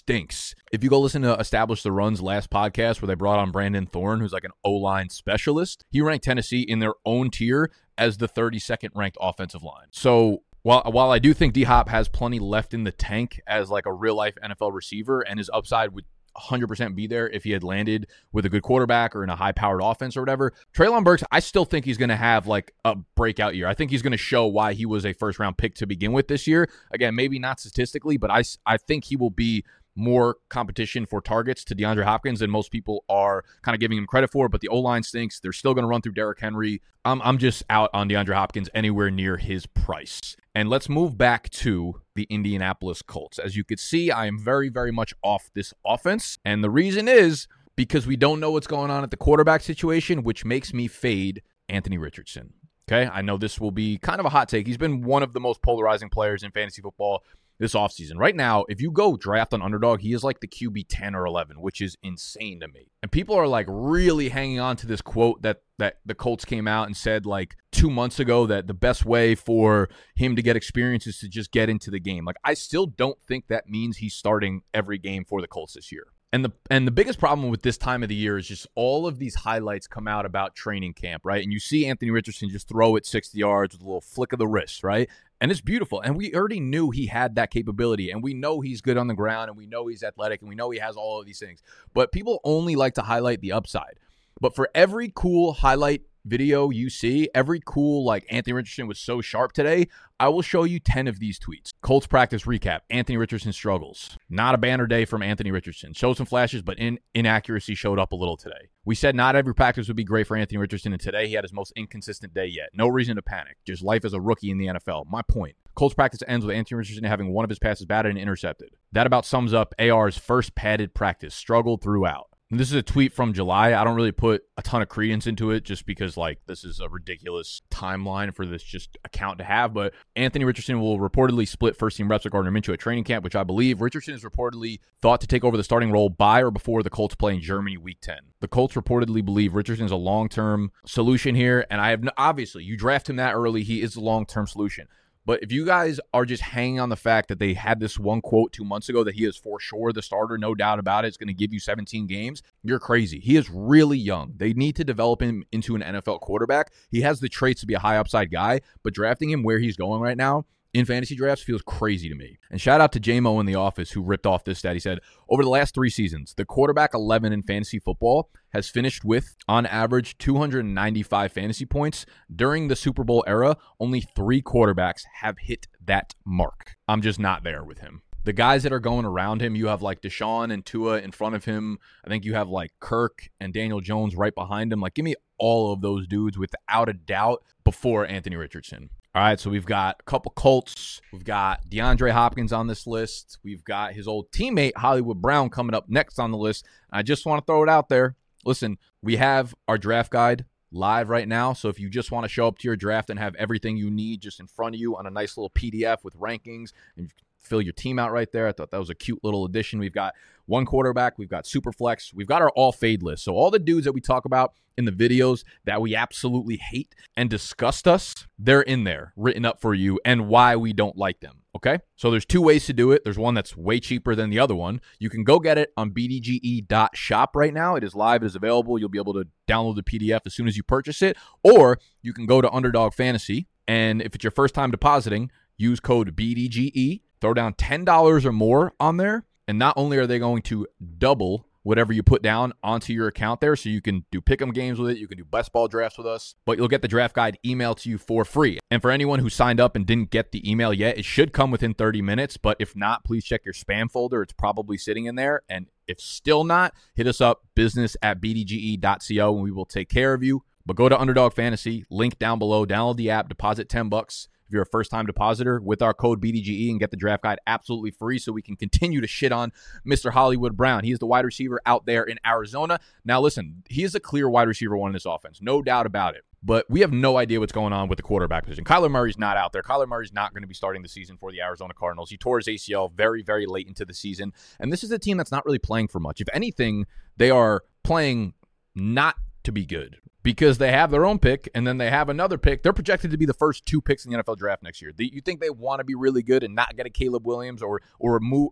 stinks. 0.00 0.54
If 0.72 0.82
you 0.82 0.88
go 0.88 0.98
listen 0.98 1.22
to 1.22 1.34
Establish 1.34 1.82
the 1.82 1.92
Run's 1.92 2.22
last 2.22 2.50
podcast 2.50 3.02
where 3.02 3.06
they 3.06 3.14
brought 3.14 3.38
on 3.38 3.50
Brandon 3.50 3.86
Thorn, 3.86 4.20
who's 4.20 4.32
like 4.32 4.44
an 4.44 4.52
O 4.64 4.72
line 4.72 5.10
specialist, 5.10 5.84
he 5.90 6.00
ranked 6.00 6.24
Tennessee 6.24 6.62
in 6.62 6.78
their 6.78 6.94
own 7.04 7.30
tier 7.30 7.70
as 7.98 8.16
the 8.16 8.26
32nd 8.28 8.90
ranked 8.94 9.18
offensive 9.20 9.62
line. 9.62 9.88
So 9.90 10.42
while 10.62 10.82
while 10.90 11.10
I 11.10 11.18
do 11.18 11.34
think 11.34 11.52
D 11.52 11.64
Hop 11.64 11.90
has 11.90 12.08
plenty 12.08 12.38
left 12.38 12.72
in 12.72 12.84
the 12.84 12.92
tank 12.92 13.40
as 13.46 13.70
like 13.70 13.84
a 13.84 13.92
real 13.92 14.14
life 14.14 14.36
NFL 14.42 14.72
receiver 14.72 15.20
and 15.20 15.38
his 15.38 15.50
upside 15.52 15.94
would 15.94 16.06
100% 16.36 16.94
be 16.94 17.06
there 17.06 17.28
if 17.28 17.44
he 17.44 17.50
had 17.50 17.62
landed 17.62 18.06
with 18.32 18.46
a 18.46 18.48
good 18.48 18.62
quarterback 18.62 19.14
or 19.14 19.24
in 19.24 19.30
a 19.30 19.36
high 19.36 19.52
powered 19.52 19.80
offense 19.82 20.16
or 20.16 20.22
whatever. 20.22 20.52
Treylon 20.74 21.04
Burks, 21.04 21.24
I 21.30 21.40
still 21.40 21.64
think 21.64 21.84
he's 21.84 21.98
going 21.98 22.08
to 22.08 22.16
have 22.16 22.46
like 22.46 22.72
a 22.84 22.96
breakout 23.16 23.56
year. 23.56 23.66
I 23.66 23.74
think 23.74 23.90
he's 23.90 24.02
going 24.02 24.12
to 24.12 24.16
show 24.16 24.46
why 24.46 24.72
he 24.72 24.86
was 24.86 25.04
a 25.04 25.12
first 25.12 25.38
round 25.38 25.58
pick 25.58 25.74
to 25.76 25.86
begin 25.86 26.12
with 26.12 26.28
this 26.28 26.46
year. 26.46 26.68
Again, 26.92 27.14
maybe 27.14 27.38
not 27.38 27.60
statistically, 27.60 28.16
but 28.16 28.30
I, 28.30 28.42
I 28.64 28.76
think 28.76 29.04
he 29.04 29.16
will 29.16 29.30
be 29.30 29.64
more 30.00 30.36
competition 30.48 31.06
for 31.06 31.20
targets 31.20 31.62
to 31.64 31.74
DeAndre 31.74 32.04
Hopkins 32.04 32.40
than 32.40 32.50
most 32.50 32.72
people 32.72 33.04
are 33.08 33.44
kind 33.62 33.74
of 33.74 33.80
giving 33.80 33.98
him 33.98 34.06
credit 34.06 34.30
for. 34.30 34.48
But 34.48 34.60
the 34.60 34.68
O 34.68 34.78
line 34.78 35.02
stinks. 35.02 35.40
They're 35.40 35.52
still 35.52 35.74
going 35.74 35.84
to 35.84 35.88
run 35.88 36.02
through 36.02 36.12
Derrick 36.12 36.40
Henry. 36.40 36.82
I'm, 37.04 37.22
I'm 37.22 37.38
just 37.38 37.62
out 37.70 37.90
on 37.92 38.08
DeAndre 38.08 38.34
Hopkins 38.34 38.68
anywhere 38.74 39.10
near 39.10 39.36
his 39.36 39.66
price. 39.66 40.36
And 40.54 40.68
let's 40.68 40.88
move 40.88 41.16
back 41.16 41.48
to 41.50 42.00
the 42.14 42.26
Indianapolis 42.28 43.02
Colts. 43.02 43.38
As 43.38 43.56
you 43.56 43.62
could 43.62 43.78
see, 43.78 44.10
I 44.10 44.26
am 44.26 44.38
very, 44.38 44.68
very 44.68 44.90
much 44.90 45.14
off 45.22 45.50
this 45.54 45.72
offense. 45.86 46.38
And 46.44 46.64
the 46.64 46.70
reason 46.70 47.06
is 47.06 47.46
because 47.76 48.06
we 48.06 48.16
don't 48.16 48.40
know 48.40 48.50
what's 48.50 48.66
going 48.66 48.90
on 48.90 49.04
at 49.04 49.10
the 49.10 49.16
quarterback 49.16 49.62
situation, 49.62 50.22
which 50.22 50.44
makes 50.44 50.74
me 50.74 50.88
fade 50.88 51.42
Anthony 51.68 51.98
Richardson. 51.98 52.52
Okay. 52.90 53.08
I 53.12 53.22
know 53.22 53.36
this 53.36 53.60
will 53.60 53.70
be 53.70 53.98
kind 53.98 54.18
of 54.18 54.26
a 54.26 54.30
hot 54.30 54.48
take. 54.48 54.66
He's 54.66 54.76
been 54.76 55.02
one 55.02 55.22
of 55.22 55.32
the 55.32 55.38
most 55.38 55.62
polarizing 55.62 56.08
players 56.08 56.42
in 56.42 56.50
fantasy 56.50 56.82
football 56.82 57.22
this 57.60 57.74
offseason. 57.74 58.16
Right 58.16 58.34
now, 58.34 58.64
if 58.68 58.80
you 58.80 58.90
go 58.90 59.16
draft 59.16 59.54
on 59.54 59.62
underdog, 59.62 60.00
he 60.00 60.12
is 60.12 60.24
like 60.24 60.40
the 60.40 60.48
QB 60.48 60.86
10 60.88 61.14
or 61.14 61.26
11, 61.26 61.60
which 61.60 61.80
is 61.80 61.96
insane 62.02 62.58
to 62.60 62.68
me. 62.68 62.90
And 63.02 63.12
people 63.12 63.36
are 63.36 63.46
like 63.46 63.66
really 63.68 64.30
hanging 64.30 64.58
on 64.58 64.76
to 64.76 64.86
this 64.86 65.00
quote 65.00 65.42
that 65.42 65.62
that 65.78 65.98
the 66.04 66.14
Colts 66.14 66.44
came 66.44 66.66
out 66.66 66.88
and 66.88 66.96
said 66.96 67.24
like 67.24 67.56
2 67.72 67.90
months 67.90 68.18
ago 68.18 68.46
that 68.46 68.66
the 68.66 68.74
best 68.74 69.04
way 69.04 69.34
for 69.34 69.88
him 70.14 70.36
to 70.36 70.42
get 70.42 70.56
experience 70.56 71.06
is 71.06 71.18
to 71.20 71.28
just 71.28 71.52
get 71.52 71.68
into 71.68 71.90
the 71.90 72.00
game. 72.00 72.24
Like 72.24 72.36
I 72.42 72.54
still 72.54 72.86
don't 72.86 73.18
think 73.28 73.46
that 73.48 73.68
means 73.68 73.98
he's 73.98 74.14
starting 74.14 74.62
every 74.74 74.98
game 74.98 75.24
for 75.24 75.40
the 75.40 75.46
Colts 75.46 75.74
this 75.74 75.92
year. 75.92 76.06
And 76.32 76.44
the 76.44 76.52
and 76.70 76.86
the 76.86 76.92
biggest 76.92 77.18
problem 77.18 77.50
with 77.50 77.62
this 77.62 77.76
time 77.76 78.02
of 78.02 78.08
the 78.08 78.14
year 78.14 78.38
is 78.38 78.46
just 78.46 78.66
all 78.74 79.06
of 79.06 79.18
these 79.18 79.34
highlights 79.34 79.86
come 79.86 80.06
out 80.06 80.24
about 80.24 80.54
training 80.54 80.94
camp, 80.94 81.22
right? 81.24 81.42
And 81.42 81.52
you 81.52 81.58
see 81.58 81.86
Anthony 81.86 82.10
Richardson 82.10 82.48
just 82.48 82.68
throw 82.68 82.94
it 82.96 83.04
60 83.04 83.36
yards 83.36 83.74
with 83.74 83.82
a 83.82 83.84
little 83.84 84.00
flick 84.00 84.32
of 84.32 84.38
the 84.38 84.46
wrist, 84.46 84.84
right? 84.84 85.10
And 85.40 85.50
it's 85.50 85.60
beautiful. 85.60 86.00
And 86.00 86.16
we 86.16 86.34
already 86.34 86.60
knew 86.60 86.90
he 86.90 87.06
had 87.06 87.36
that 87.36 87.50
capability. 87.50 88.10
And 88.10 88.22
we 88.22 88.34
know 88.34 88.60
he's 88.60 88.80
good 88.80 88.98
on 88.98 89.06
the 89.06 89.14
ground 89.14 89.48
and 89.48 89.56
we 89.56 89.66
know 89.66 89.86
he's 89.86 90.02
athletic 90.02 90.40
and 90.42 90.48
we 90.48 90.54
know 90.54 90.70
he 90.70 90.78
has 90.78 90.96
all 90.96 91.18
of 91.18 91.26
these 91.26 91.38
things. 91.38 91.62
But 91.94 92.12
people 92.12 92.40
only 92.44 92.76
like 92.76 92.94
to 92.94 93.02
highlight 93.02 93.40
the 93.40 93.52
upside. 93.52 93.98
But 94.40 94.54
for 94.54 94.68
every 94.74 95.12
cool 95.14 95.54
highlight 95.54 96.02
video 96.24 96.70
you 96.70 96.90
see, 96.90 97.28
every 97.34 97.60
cool 97.64 98.04
like 98.04 98.26
Anthony 98.30 98.54
Richardson 98.54 98.86
was 98.86 98.98
so 98.98 99.20
sharp 99.20 99.52
today, 99.52 99.88
I 100.18 100.28
will 100.28 100.42
show 100.42 100.64
you 100.64 100.80
10 100.80 101.08
of 101.08 101.18
these 101.18 101.38
tweets. 101.38 101.70
Colts 101.80 102.06
practice 102.06 102.42
recap. 102.42 102.80
Anthony 102.90 103.16
Richardson 103.16 103.52
struggles. 103.52 104.18
Not 104.28 104.54
a 104.54 104.58
banner 104.58 104.86
day 104.86 105.04
from 105.04 105.22
Anthony 105.22 105.50
Richardson. 105.50 105.94
Showed 105.94 106.18
some 106.18 106.26
flashes, 106.26 106.62
but 106.62 106.78
in 106.78 106.98
inaccuracy 107.14 107.74
showed 107.74 107.98
up 107.98 108.12
a 108.12 108.16
little 108.16 108.36
today. 108.36 108.68
We 108.84 108.94
said 108.94 109.14
not 109.14 109.36
every 109.36 109.54
practice 109.54 109.88
would 109.88 109.96
be 109.96 110.04
great 110.04 110.26
for 110.26 110.36
Anthony 110.36 110.58
Richardson, 110.58 110.92
and 110.92 111.00
today 111.00 111.26
he 111.26 111.34
had 111.34 111.44
his 111.44 111.52
most 111.52 111.72
inconsistent 111.76 112.34
day 112.34 112.46
yet. 112.46 112.70
No 112.74 112.88
reason 112.88 113.16
to 113.16 113.22
panic. 113.22 113.56
Just 113.66 113.82
life 113.82 114.04
as 114.04 114.12
a 114.12 114.20
rookie 114.20 114.50
in 114.50 114.58
the 114.58 114.66
NFL. 114.66 115.06
My 115.08 115.22
point. 115.22 115.56
Colts 115.74 115.94
practice 115.94 116.22
ends 116.26 116.44
with 116.44 116.56
Anthony 116.56 116.78
Richardson 116.78 117.04
having 117.04 117.32
one 117.32 117.44
of 117.44 117.48
his 117.48 117.58
passes 117.58 117.86
batted 117.86 118.10
and 118.10 118.18
intercepted. 118.18 118.70
That 118.92 119.06
about 119.06 119.24
sums 119.24 119.54
up 119.54 119.74
AR's 119.78 120.18
first 120.18 120.54
padded 120.54 120.94
practice. 120.94 121.34
Struggled 121.34 121.82
throughout. 121.82 122.29
This 122.52 122.70
is 122.70 122.74
a 122.74 122.82
tweet 122.82 123.12
from 123.12 123.32
July. 123.32 123.80
I 123.80 123.84
don't 123.84 123.94
really 123.94 124.10
put 124.10 124.42
a 124.56 124.62
ton 124.62 124.82
of 124.82 124.88
credence 124.88 125.28
into 125.28 125.52
it 125.52 125.62
just 125.62 125.86
because 125.86 126.16
like 126.16 126.40
this 126.46 126.64
is 126.64 126.80
a 126.80 126.88
ridiculous 126.88 127.62
timeline 127.70 128.34
for 128.34 128.44
this 128.44 128.64
just 128.64 128.98
account 129.04 129.38
to 129.38 129.44
have. 129.44 129.72
But 129.72 129.94
Anthony 130.16 130.44
Richardson 130.44 130.80
will 130.80 130.98
reportedly 130.98 131.46
split 131.46 131.76
first 131.76 131.96
team 131.96 132.10
reps 132.10 132.24
with 132.24 132.32
Gardner 132.32 132.50
Minshew 132.50 132.72
at 132.72 132.80
training 132.80 133.04
camp, 133.04 133.22
which 133.22 133.36
I 133.36 133.44
believe 133.44 133.80
Richardson 133.80 134.14
is 134.14 134.24
reportedly 134.24 134.80
thought 135.00 135.20
to 135.20 135.28
take 135.28 135.44
over 135.44 135.56
the 135.56 135.62
starting 135.62 135.92
role 135.92 136.08
by 136.08 136.42
or 136.42 136.50
before 136.50 136.82
the 136.82 136.90
Colts 136.90 137.14
play 137.14 137.34
in 137.34 137.40
Germany 137.40 137.76
week 137.76 137.98
10. 138.00 138.18
The 138.40 138.48
Colts 138.48 138.74
reportedly 138.74 139.24
believe 139.24 139.54
Richardson 139.54 139.86
is 139.86 139.92
a 139.92 139.96
long 139.96 140.28
term 140.28 140.72
solution 140.84 141.36
here. 141.36 141.64
And 141.70 141.80
I 141.80 141.90
have 141.90 142.02
no, 142.02 142.10
obviously 142.16 142.64
you 142.64 142.76
draft 142.76 143.08
him 143.08 143.14
that 143.14 143.34
early, 143.34 143.62
he 143.62 143.80
is 143.80 143.94
a 143.94 144.00
long 144.00 144.26
term 144.26 144.48
solution. 144.48 144.88
But 145.30 145.44
if 145.44 145.52
you 145.52 145.64
guys 145.64 146.00
are 146.12 146.26
just 146.26 146.42
hanging 146.42 146.80
on 146.80 146.88
the 146.88 146.96
fact 146.96 147.28
that 147.28 147.38
they 147.38 147.54
had 147.54 147.78
this 147.78 148.00
one 148.00 148.20
quote 148.20 148.52
two 148.52 148.64
months 148.64 148.88
ago 148.88 149.04
that 149.04 149.14
he 149.14 149.24
is 149.24 149.36
for 149.36 149.60
sure 149.60 149.92
the 149.92 150.02
starter, 150.02 150.36
no 150.36 150.56
doubt 150.56 150.80
about 150.80 151.04
it, 151.04 151.06
it's 151.06 151.16
going 151.16 151.28
to 151.28 151.32
give 151.32 151.52
you 151.52 151.60
17 151.60 152.08
games, 152.08 152.42
you're 152.64 152.80
crazy. 152.80 153.20
He 153.20 153.36
is 153.36 153.48
really 153.48 153.96
young. 153.96 154.32
They 154.36 154.54
need 154.54 154.74
to 154.74 154.82
develop 154.82 155.22
him 155.22 155.44
into 155.52 155.76
an 155.76 155.82
NFL 155.82 156.18
quarterback. 156.18 156.72
He 156.90 157.02
has 157.02 157.20
the 157.20 157.28
traits 157.28 157.60
to 157.60 157.68
be 157.68 157.74
a 157.74 157.78
high 157.78 157.98
upside 157.98 158.32
guy, 158.32 158.62
but 158.82 158.92
drafting 158.92 159.30
him 159.30 159.44
where 159.44 159.60
he's 159.60 159.76
going 159.76 160.00
right 160.00 160.16
now, 160.16 160.46
in 160.72 160.84
fantasy 160.84 161.16
drafts 161.16 161.42
feels 161.42 161.62
crazy 161.62 162.08
to 162.08 162.14
me. 162.14 162.38
And 162.50 162.60
shout 162.60 162.80
out 162.80 162.92
to 162.92 163.00
JMO 163.00 163.40
in 163.40 163.46
the 163.46 163.56
office 163.56 163.90
who 163.90 164.02
ripped 164.02 164.26
off 164.26 164.44
this 164.44 164.60
stat. 164.60 164.74
He 164.74 164.80
said, 164.80 165.00
over 165.28 165.42
the 165.42 165.48
last 165.48 165.74
three 165.74 165.90
seasons, 165.90 166.34
the 166.36 166.44
quarterback 166.44 166.94
11 166.94 167.32
in 167.32 167.42
fantasy 167.42 167.78
football 167.78 168.30
has 168.52 168.68
finished 168.68 169.04
with, 169.04 169.36
on 169.48 169.66
average, 169.66 170.18
295 170.18 171.32
fantasy 171.32 171.66
points. 171.66 172.06
During 172.34 172.68
the 172.68 172.76
Super 172.76 173.04
Bowl 173.04 173.24
era, 173.26 173.56
only 173.78 174.00
three 174.00 174.42
quarterbacks 174.42 175.02
have 175.20 175.38
hit 175.38 175.66
that 175.84 176.14
mark. 176.24 176.76
I'm 176.86 177.02
just 177.02 177.18
not 177.18 177.42
there 177.42 177.64
with 177.64 177.78
him. 177.78 178.02
The 178.22 178.32
guys 178.34 178.64
that 178.64 178.72
are 178.72 178.80
going 178.80 179.06
around 179.06 179.40
him, 179.40 179.56
you 179.56 179.68
have 179.68 179.80
like 179.80 180.02
Deshaun 180.02 180.52
and 180.52 180.64
Tua 180.64 180.98
in 180.98 181.10
front 181.10 181.34
of 181.34 181.46
him. 181.46 181.78
I 182.04 182.08
think 182.08 182.24
you 182.24 182.34
have 182.34 182.50
like 182.50 182.70
Kirk 182.78 183.30
and 183.40 183.52
Daniel 183.52 183.80
Jones 183.80 184.14
right 184.14 184.34
behind 184.34 184.72
him. 184.72 184.80
Like, 184.80 184.94
give 184.94 185.06
me 185.06 185.14
all 185.38 185.72
of 185.72 185.80
those 185.80 186.06
dudes 186.06 186.36
without 186.36 186.90
a 186.90 186.92
doubt 186.92 187.42
before 187.64 188.06
Anthony 188.06 188.36
Richardson. 188.36 188.90
All 189.12 189.22
right, 189.22 189.40
so 189.40 189.50
we've 189.50 189.66
got 189.66 189.96
a 189.98 190.02
couple 190.04 190.30
Colts. 190.36 191.00
We've 191.12 191.24
got 191.24 191.68
DeAndre 191.68 192.12
Hopkins 192.12 192.52
on 192.52 192.68
this 192.68 192.86
list. 192.86 193.38
We've 193.42 193.64
got 193.64 193.92
his 193.92 194.06
old 194.06 194.30
teammate 194.30 194.76
Hollywood 194.76 195.20
Brown 195.20 195.50
coming 195.50 195.74
up 195.74 195.88
next 195.88 196.20
on 196.20 196.30
the 196.30 196.38
list. 196.38 196.64
I 196.92 197.02
just 197.02 197.26
want 197.26 197.44
to 197.44 197.44
throw 197.44 197.64
it 197.64 197.68
out 197.68 197.88
there. 197.88 198.14
Listen, 198.44 198.78
we 199.02 199.16
have 199.16 199.52
our 199.66 199.78
draft 199.78 200.12
guide 200.12 200.44
live 200.70 201.08
right 201.08 201.26
now. 201.26 201.54
So 201.54 201.68
if 201.68 201.80
you 201.80 201.90
just 201.90 202.12
want 202.12 202.22
to 202.22 202.28
show 202.28 202.46
up 202.46 202.58
to 202.58 202.68
your 202.68 202.76
draft 202.76 203.10
and 203.10 203.18
have 203.18 203.34
everything 203.34 203.76
you 203.76 203.90
need 203.90 204.20
just 204.20 204.38
in 204.38 204.46
front 204.46 204.76
of 204.76 204.80
you 204.80 204.96
on 204.96 205.08
a 205.08 205.10
nice 205.10 205.36
little 205.36 205.50
PDF 205.50 206.04
with 206.04 206.14
rankings 206.14 206.70
and 206.96 207.12
fill 207.40 207.60
your 207.60 207.72
team 207.72 207.98
out 207.98 208.12
right 208.12 208.30
there. 208.30 208.46
I 208.46 208.52
thought 208.52 208.70
that 208.70 208.78
was 208.78 208.90
a 208.90 208.94
cute 208.94 209.24
little 209.24 209.44
addition. 209.44 209.80
We've 209.80 209.92
got 209.92 210.14
one 210.50 210.66
quarterback, 210.66 211.16
we've 211.16 211.30
got 211.30 211.46
super 211.46 211.72
flex, 211.72 212.12
we've 212.12 212.26
got 212.26 212.42
our 212.42 212.50
all 212.50 212.72
fade 212.72 213.02
list. 213.02 213.24
So 213.24 213.34
all 213.34 213.50
the 213.50 213.58
dudes 213.58 213.84
that 213.84 213.92
we 213.92 214.00
talk 214.00 214.24
about 214.24 214.52
in 214.76 214.84
the 214.84 214.92
videos 214.92 215.44
that 215.64 215.80
we 215.80 215.94
absolutely 215.94 216.56
hate 216.56 216.94
and 217.16 217.30
disgust 217.30 217.86
us, 217.86 218.26
they're 218.38 218.60
in 218.60 218.84
there 218.84 219.12
written 219.16 219.44
up 219.44 219.60
for 219.60 219.74
you 219.74 220.00
and 220.04 220.28
why 220.28 220.56
we 220.56 220.72
don't 220.72 220.96
like 220.96 221.20
them. 221.20 221.36
Okay. 221.56 221.78
So 221.96 222.10
there's 222.10 222.24
two 222.24 222.42
ways 222.42 222.66
to 222.66 222.72
do 222.72 222.92
it. 222.92 223.02
There's 223.02 223.18
one 223.18 223.34
that's 223.34 223.56
way 223.56 223.80
cheaper 223.80 224.14
than 224.14 224.30
the 224.30 224.38
other 224.38 224.54
one. 224.54 224.80
You 224.98 225.10
can 225.10 225.24
go 225.24 225.38
get 225.40 225.58
it 225.58 225.72
on 225.76 225.90
bdge.shop 225.90 227.34
right 227.34 227.52
now. 227.52 227.74
It 227.74 227.84
is 227.84 227.94
live, 227.94 228.22
it 228.22 228.26
is 228.26 228.36
available. 228.36 228.78
You'll 228.78 228.88
be 228.88 228.98
able 228.98 229.14
to 229.14 229.26
download 229.48 229.76
the 229.76 229.82
PDF 229.82 230.20
as 230.26 230.34
soon 230.34 230.46
as 230.46 230.56
you 230.56 230.62
purchase 230.62 231.02
it. 231.02 231.16
Or 231.42 231.78
you 232.02 232.12
can 232.12 232.26
go 232.26 232.40
to 232.40 232.50
Underdog 232.50 232.94
Fantasy. 232.94 233.46
And 233.66 234.00
if 234.02 234.14
it's 234.14 234.24
your 234.24 234.30
first 234.30 234.54
time 234.54 234.70
depositing, 234.70 235.30
use 235.56 235.80
code 235.80 236.16
BDGE, 236.16 237.02
throw 237.20 237.34
down 237.34 237.54
$10 237.54 238.24
or 238.24 238.32
more 238.32 238.72
on 238.80 238.96
there. 238.96 239.24
And 239.50 239.58
not 239.58 239.74
only 239.76 239.98
are 239.98 240.06
they 240.06 240.20
going 240.20 240.42
to 240.42 240.64
double 240.98 241.44
whatever 241.64 241.92
you 241.92 242.04
put 242.04 242.22
down 242.22 242.52
onto 242.62 242.92
your 242.92 243.08
account 243.08 243.40
there 243.40 243.56
so 243.56 243.68
you 243.68 243.82
can 243.82 244.04
do 244.12 244.20
pick'em 244.20 244.54
games 244.54 244.78
with 244.78 244.90
it 244.90 244.96
you 244.96 245.08
can 245.08 245.18
do 245.18 245.24
best 245.24 245.52
ball 245.52 245.66
drafts 245.66 245.98
with 245.98 246.06
us 246.06 246.36
but 246.46 246.56
you'll 246.56 246.68
get 246.68 246.82
the 246.82 246.88
draft 246.88 247.16
guide 247.16 247.36
emailed 247.44 247.76
to 247.80 247.90
you 247.90 247.98
for 247.98 248.24
free. 248.24 248.60
And 248.70 248.80
for 248.80 248.92
anyone 248.92 249.18
who 249.18 249.28
signed 249.28 249.58
up 249.58 249.74
and 249.74 249.84
didn't 249.84 250.10
get 250.10 250.30
the 250.30 250.48
email 250.48 250.72
yet 250.72 250.96
it 250.96 251.04
should 251.04 251.32
come 251.32 251.50
within 251.50 251.74
30 251.74 252.00
minutes 252.00 252.36
but 252.36 252.56
if 252.60 252.76
not 252.76 253.04
please 253.04 253.24
check 253.24 253.44
your 253.44 253.52
spam 253.52 253.90
folder. 253.90 254.22
It's 254.22 254.32
probably 254.32 254.78
sitting 254.78 255.06
in 255.06 255.16
there. 255.16 255.42
And 255.48 255.66
if 255.88 256.00
still 256.00 256.44
not 256.44 256.72
hit 256.94 257.08
us 257.08 257.20
up 257.20 257.42
business 257.56 257.96
at 258.00 258.20
bdge.co 258.22 259.34
and 259.34 259.42
we 259.42 259.50
will 259.50 259.66
take 259.66 259.88
care 259.88 260.14
of 260.14 260.22
you. 260.22 260.44
But 260.64 260.76
go 260.76 260.88
to 260.88 260.98
underdog 260.98 261.32
fantasy 261.32 261.84
link 261.90 262.20
down 262.20 262.38
below 262.38 262.64
download 262.64 262.98
the 262.98 263.10
app 263.10 263.28
deposit 263.28 263.68
10 263.68 263.88
bucks 263.88 264.28
if 264.50 264.54
you're 264.54 264.62
a 264.62 264.66
first 264.66 264.90
time 264.90 265.06
depositor 265.06 265.60
with 265.60 265.80
our 265.80 265.94
code 265.94 266.20
BDGE 266.20 266.70
and 266.70 266.80
get 266.80 266.90
the 266.90 266.96
draft 266.96 267.22
guide 267.22 267.38
absolutely 267.46 267.92
free 267.92 268.18
so 268.18 268.32
we 268.32 268.42
can 268.42 268.56
continue 268.56 269.00
to 269.00 269.06
shit 269.06 269.30
on 269.30 269.52
Mr. 269.86 270.10
Hollywood 270.10 270.56
Brown. 270.56 270.82
He 270.82 270.90
is 270.90 270.98
the 270.98 271.06
wide 271.06 271.24
receiver 271.24 271.60
out 271.66 271.86
there 271.86 272.02
in 272.02 272.18
Arizona. 272.26 272.80
Now, 273.04 273.20
listen, 273.20 273.62
he 273.68 273.84
is 273.84 273.94
a 273.94 274.00
clear 274.00 274.28
wide 274.28 274.48
receiver 274.48 274.76
one 274.76 274.88
in 274.88 274.94
this 274.94 275.06
offense, 275.06 275.40
no 275.40 275.62
doubt 275.62 275.86
about 275.86 276.16
it. 276.16 276.24
But 276.42 276.68
we 276.68 276.80
have 276.80 276.92
no 276.92 277.16
idea 277.16 277.38
what's 277.38 277.52
going 277.52 277.72
on 277.72 277.88
with 277.88 277.98
the 277.98 278.02
quarterback 278.02 278.44
position. 278.44 278.64
Kyler 278.64 278.90
Murray's 278.90 279.18
not 279.18 279.36
out 279.36 279.52
there. 279.52 279.62
Kyler 279.62 279.86
Murray's 279.86 280.12
not 280.12 280.32
going 280.32 280.42
to 280.42 280.48
be 280.48 280.54
starting 280.54 280.82
the 280.82 280.88
season 280.88 281.16
for 281.16 281.30
the 281.30 281.40
Arizona 281.40 281.74
Cardinals. 281.74 282.10
He 282.10 282.16
tore 282.16 282.38
his 282.38 282.48
ACL 282.48 282.90
very, 282.92 283.22
very 283.22 283.46
late 283.46 283.68
into 283.68 283.84
the 283.84 283.94
season. 283.94 284.32
And 284.58 284.72
this 284.72 284.82
is 284.82 284.90
a 284.90 284.98
team 284.98 285.16
that's 285.16 285.30
not 285.30 285.46
really 285.46 285.58
playing 285.58 285.88
for 285.88 286.00
much. 286.00 286.20
If 286.20 286.28
anything, 286.32 286.86
they 287.18 287.30
are 287.30 287.62
playing 287.84 288.32
not 288.74 289.16
to 289.44 289.52
be 289.52 289.64
good 289.64 289.98
because 290.22 290.58
they 290.58 290.70
have 290.70 290.90
their 290.90 291.06
own 291.06 291.18
pick 291.18 291.48
and 291.54 291.66
then 291.66 291.78
they 291.78 291.90
have 291.90 292.08
another 292.08 292.38
pick. 292.38 292.62
They're 292.62 292.72
projected 292.72 293.10
to 293.10 293.16
be 293.16 293.26
the 293.26 293.34
first 293.34 293.64
two 293.66 293.80
picks 293.80 294.04
in 294.04 294.12
the 294.12 294.22
NFL 294.22 294.36
draft 294.36 294.62
next 294.62 294.82
year. 294.82 294.92
You 294.98 295.20
think 295.20 295.40
they 295.40 295.50
want 295.50 295.80
to 295.80 295.84
be 295.84 295.94
really 295.94 296.22
good 296.22 296.42
and 296.42 296.54
not 296.54 296.76
get 296.76 296.86
a 296.86 296.90
Caleb 296.90 297.26
Williams 297.26 297.62
or 297.62 297.82
or 297.98 298.20
move? 298.20 298.50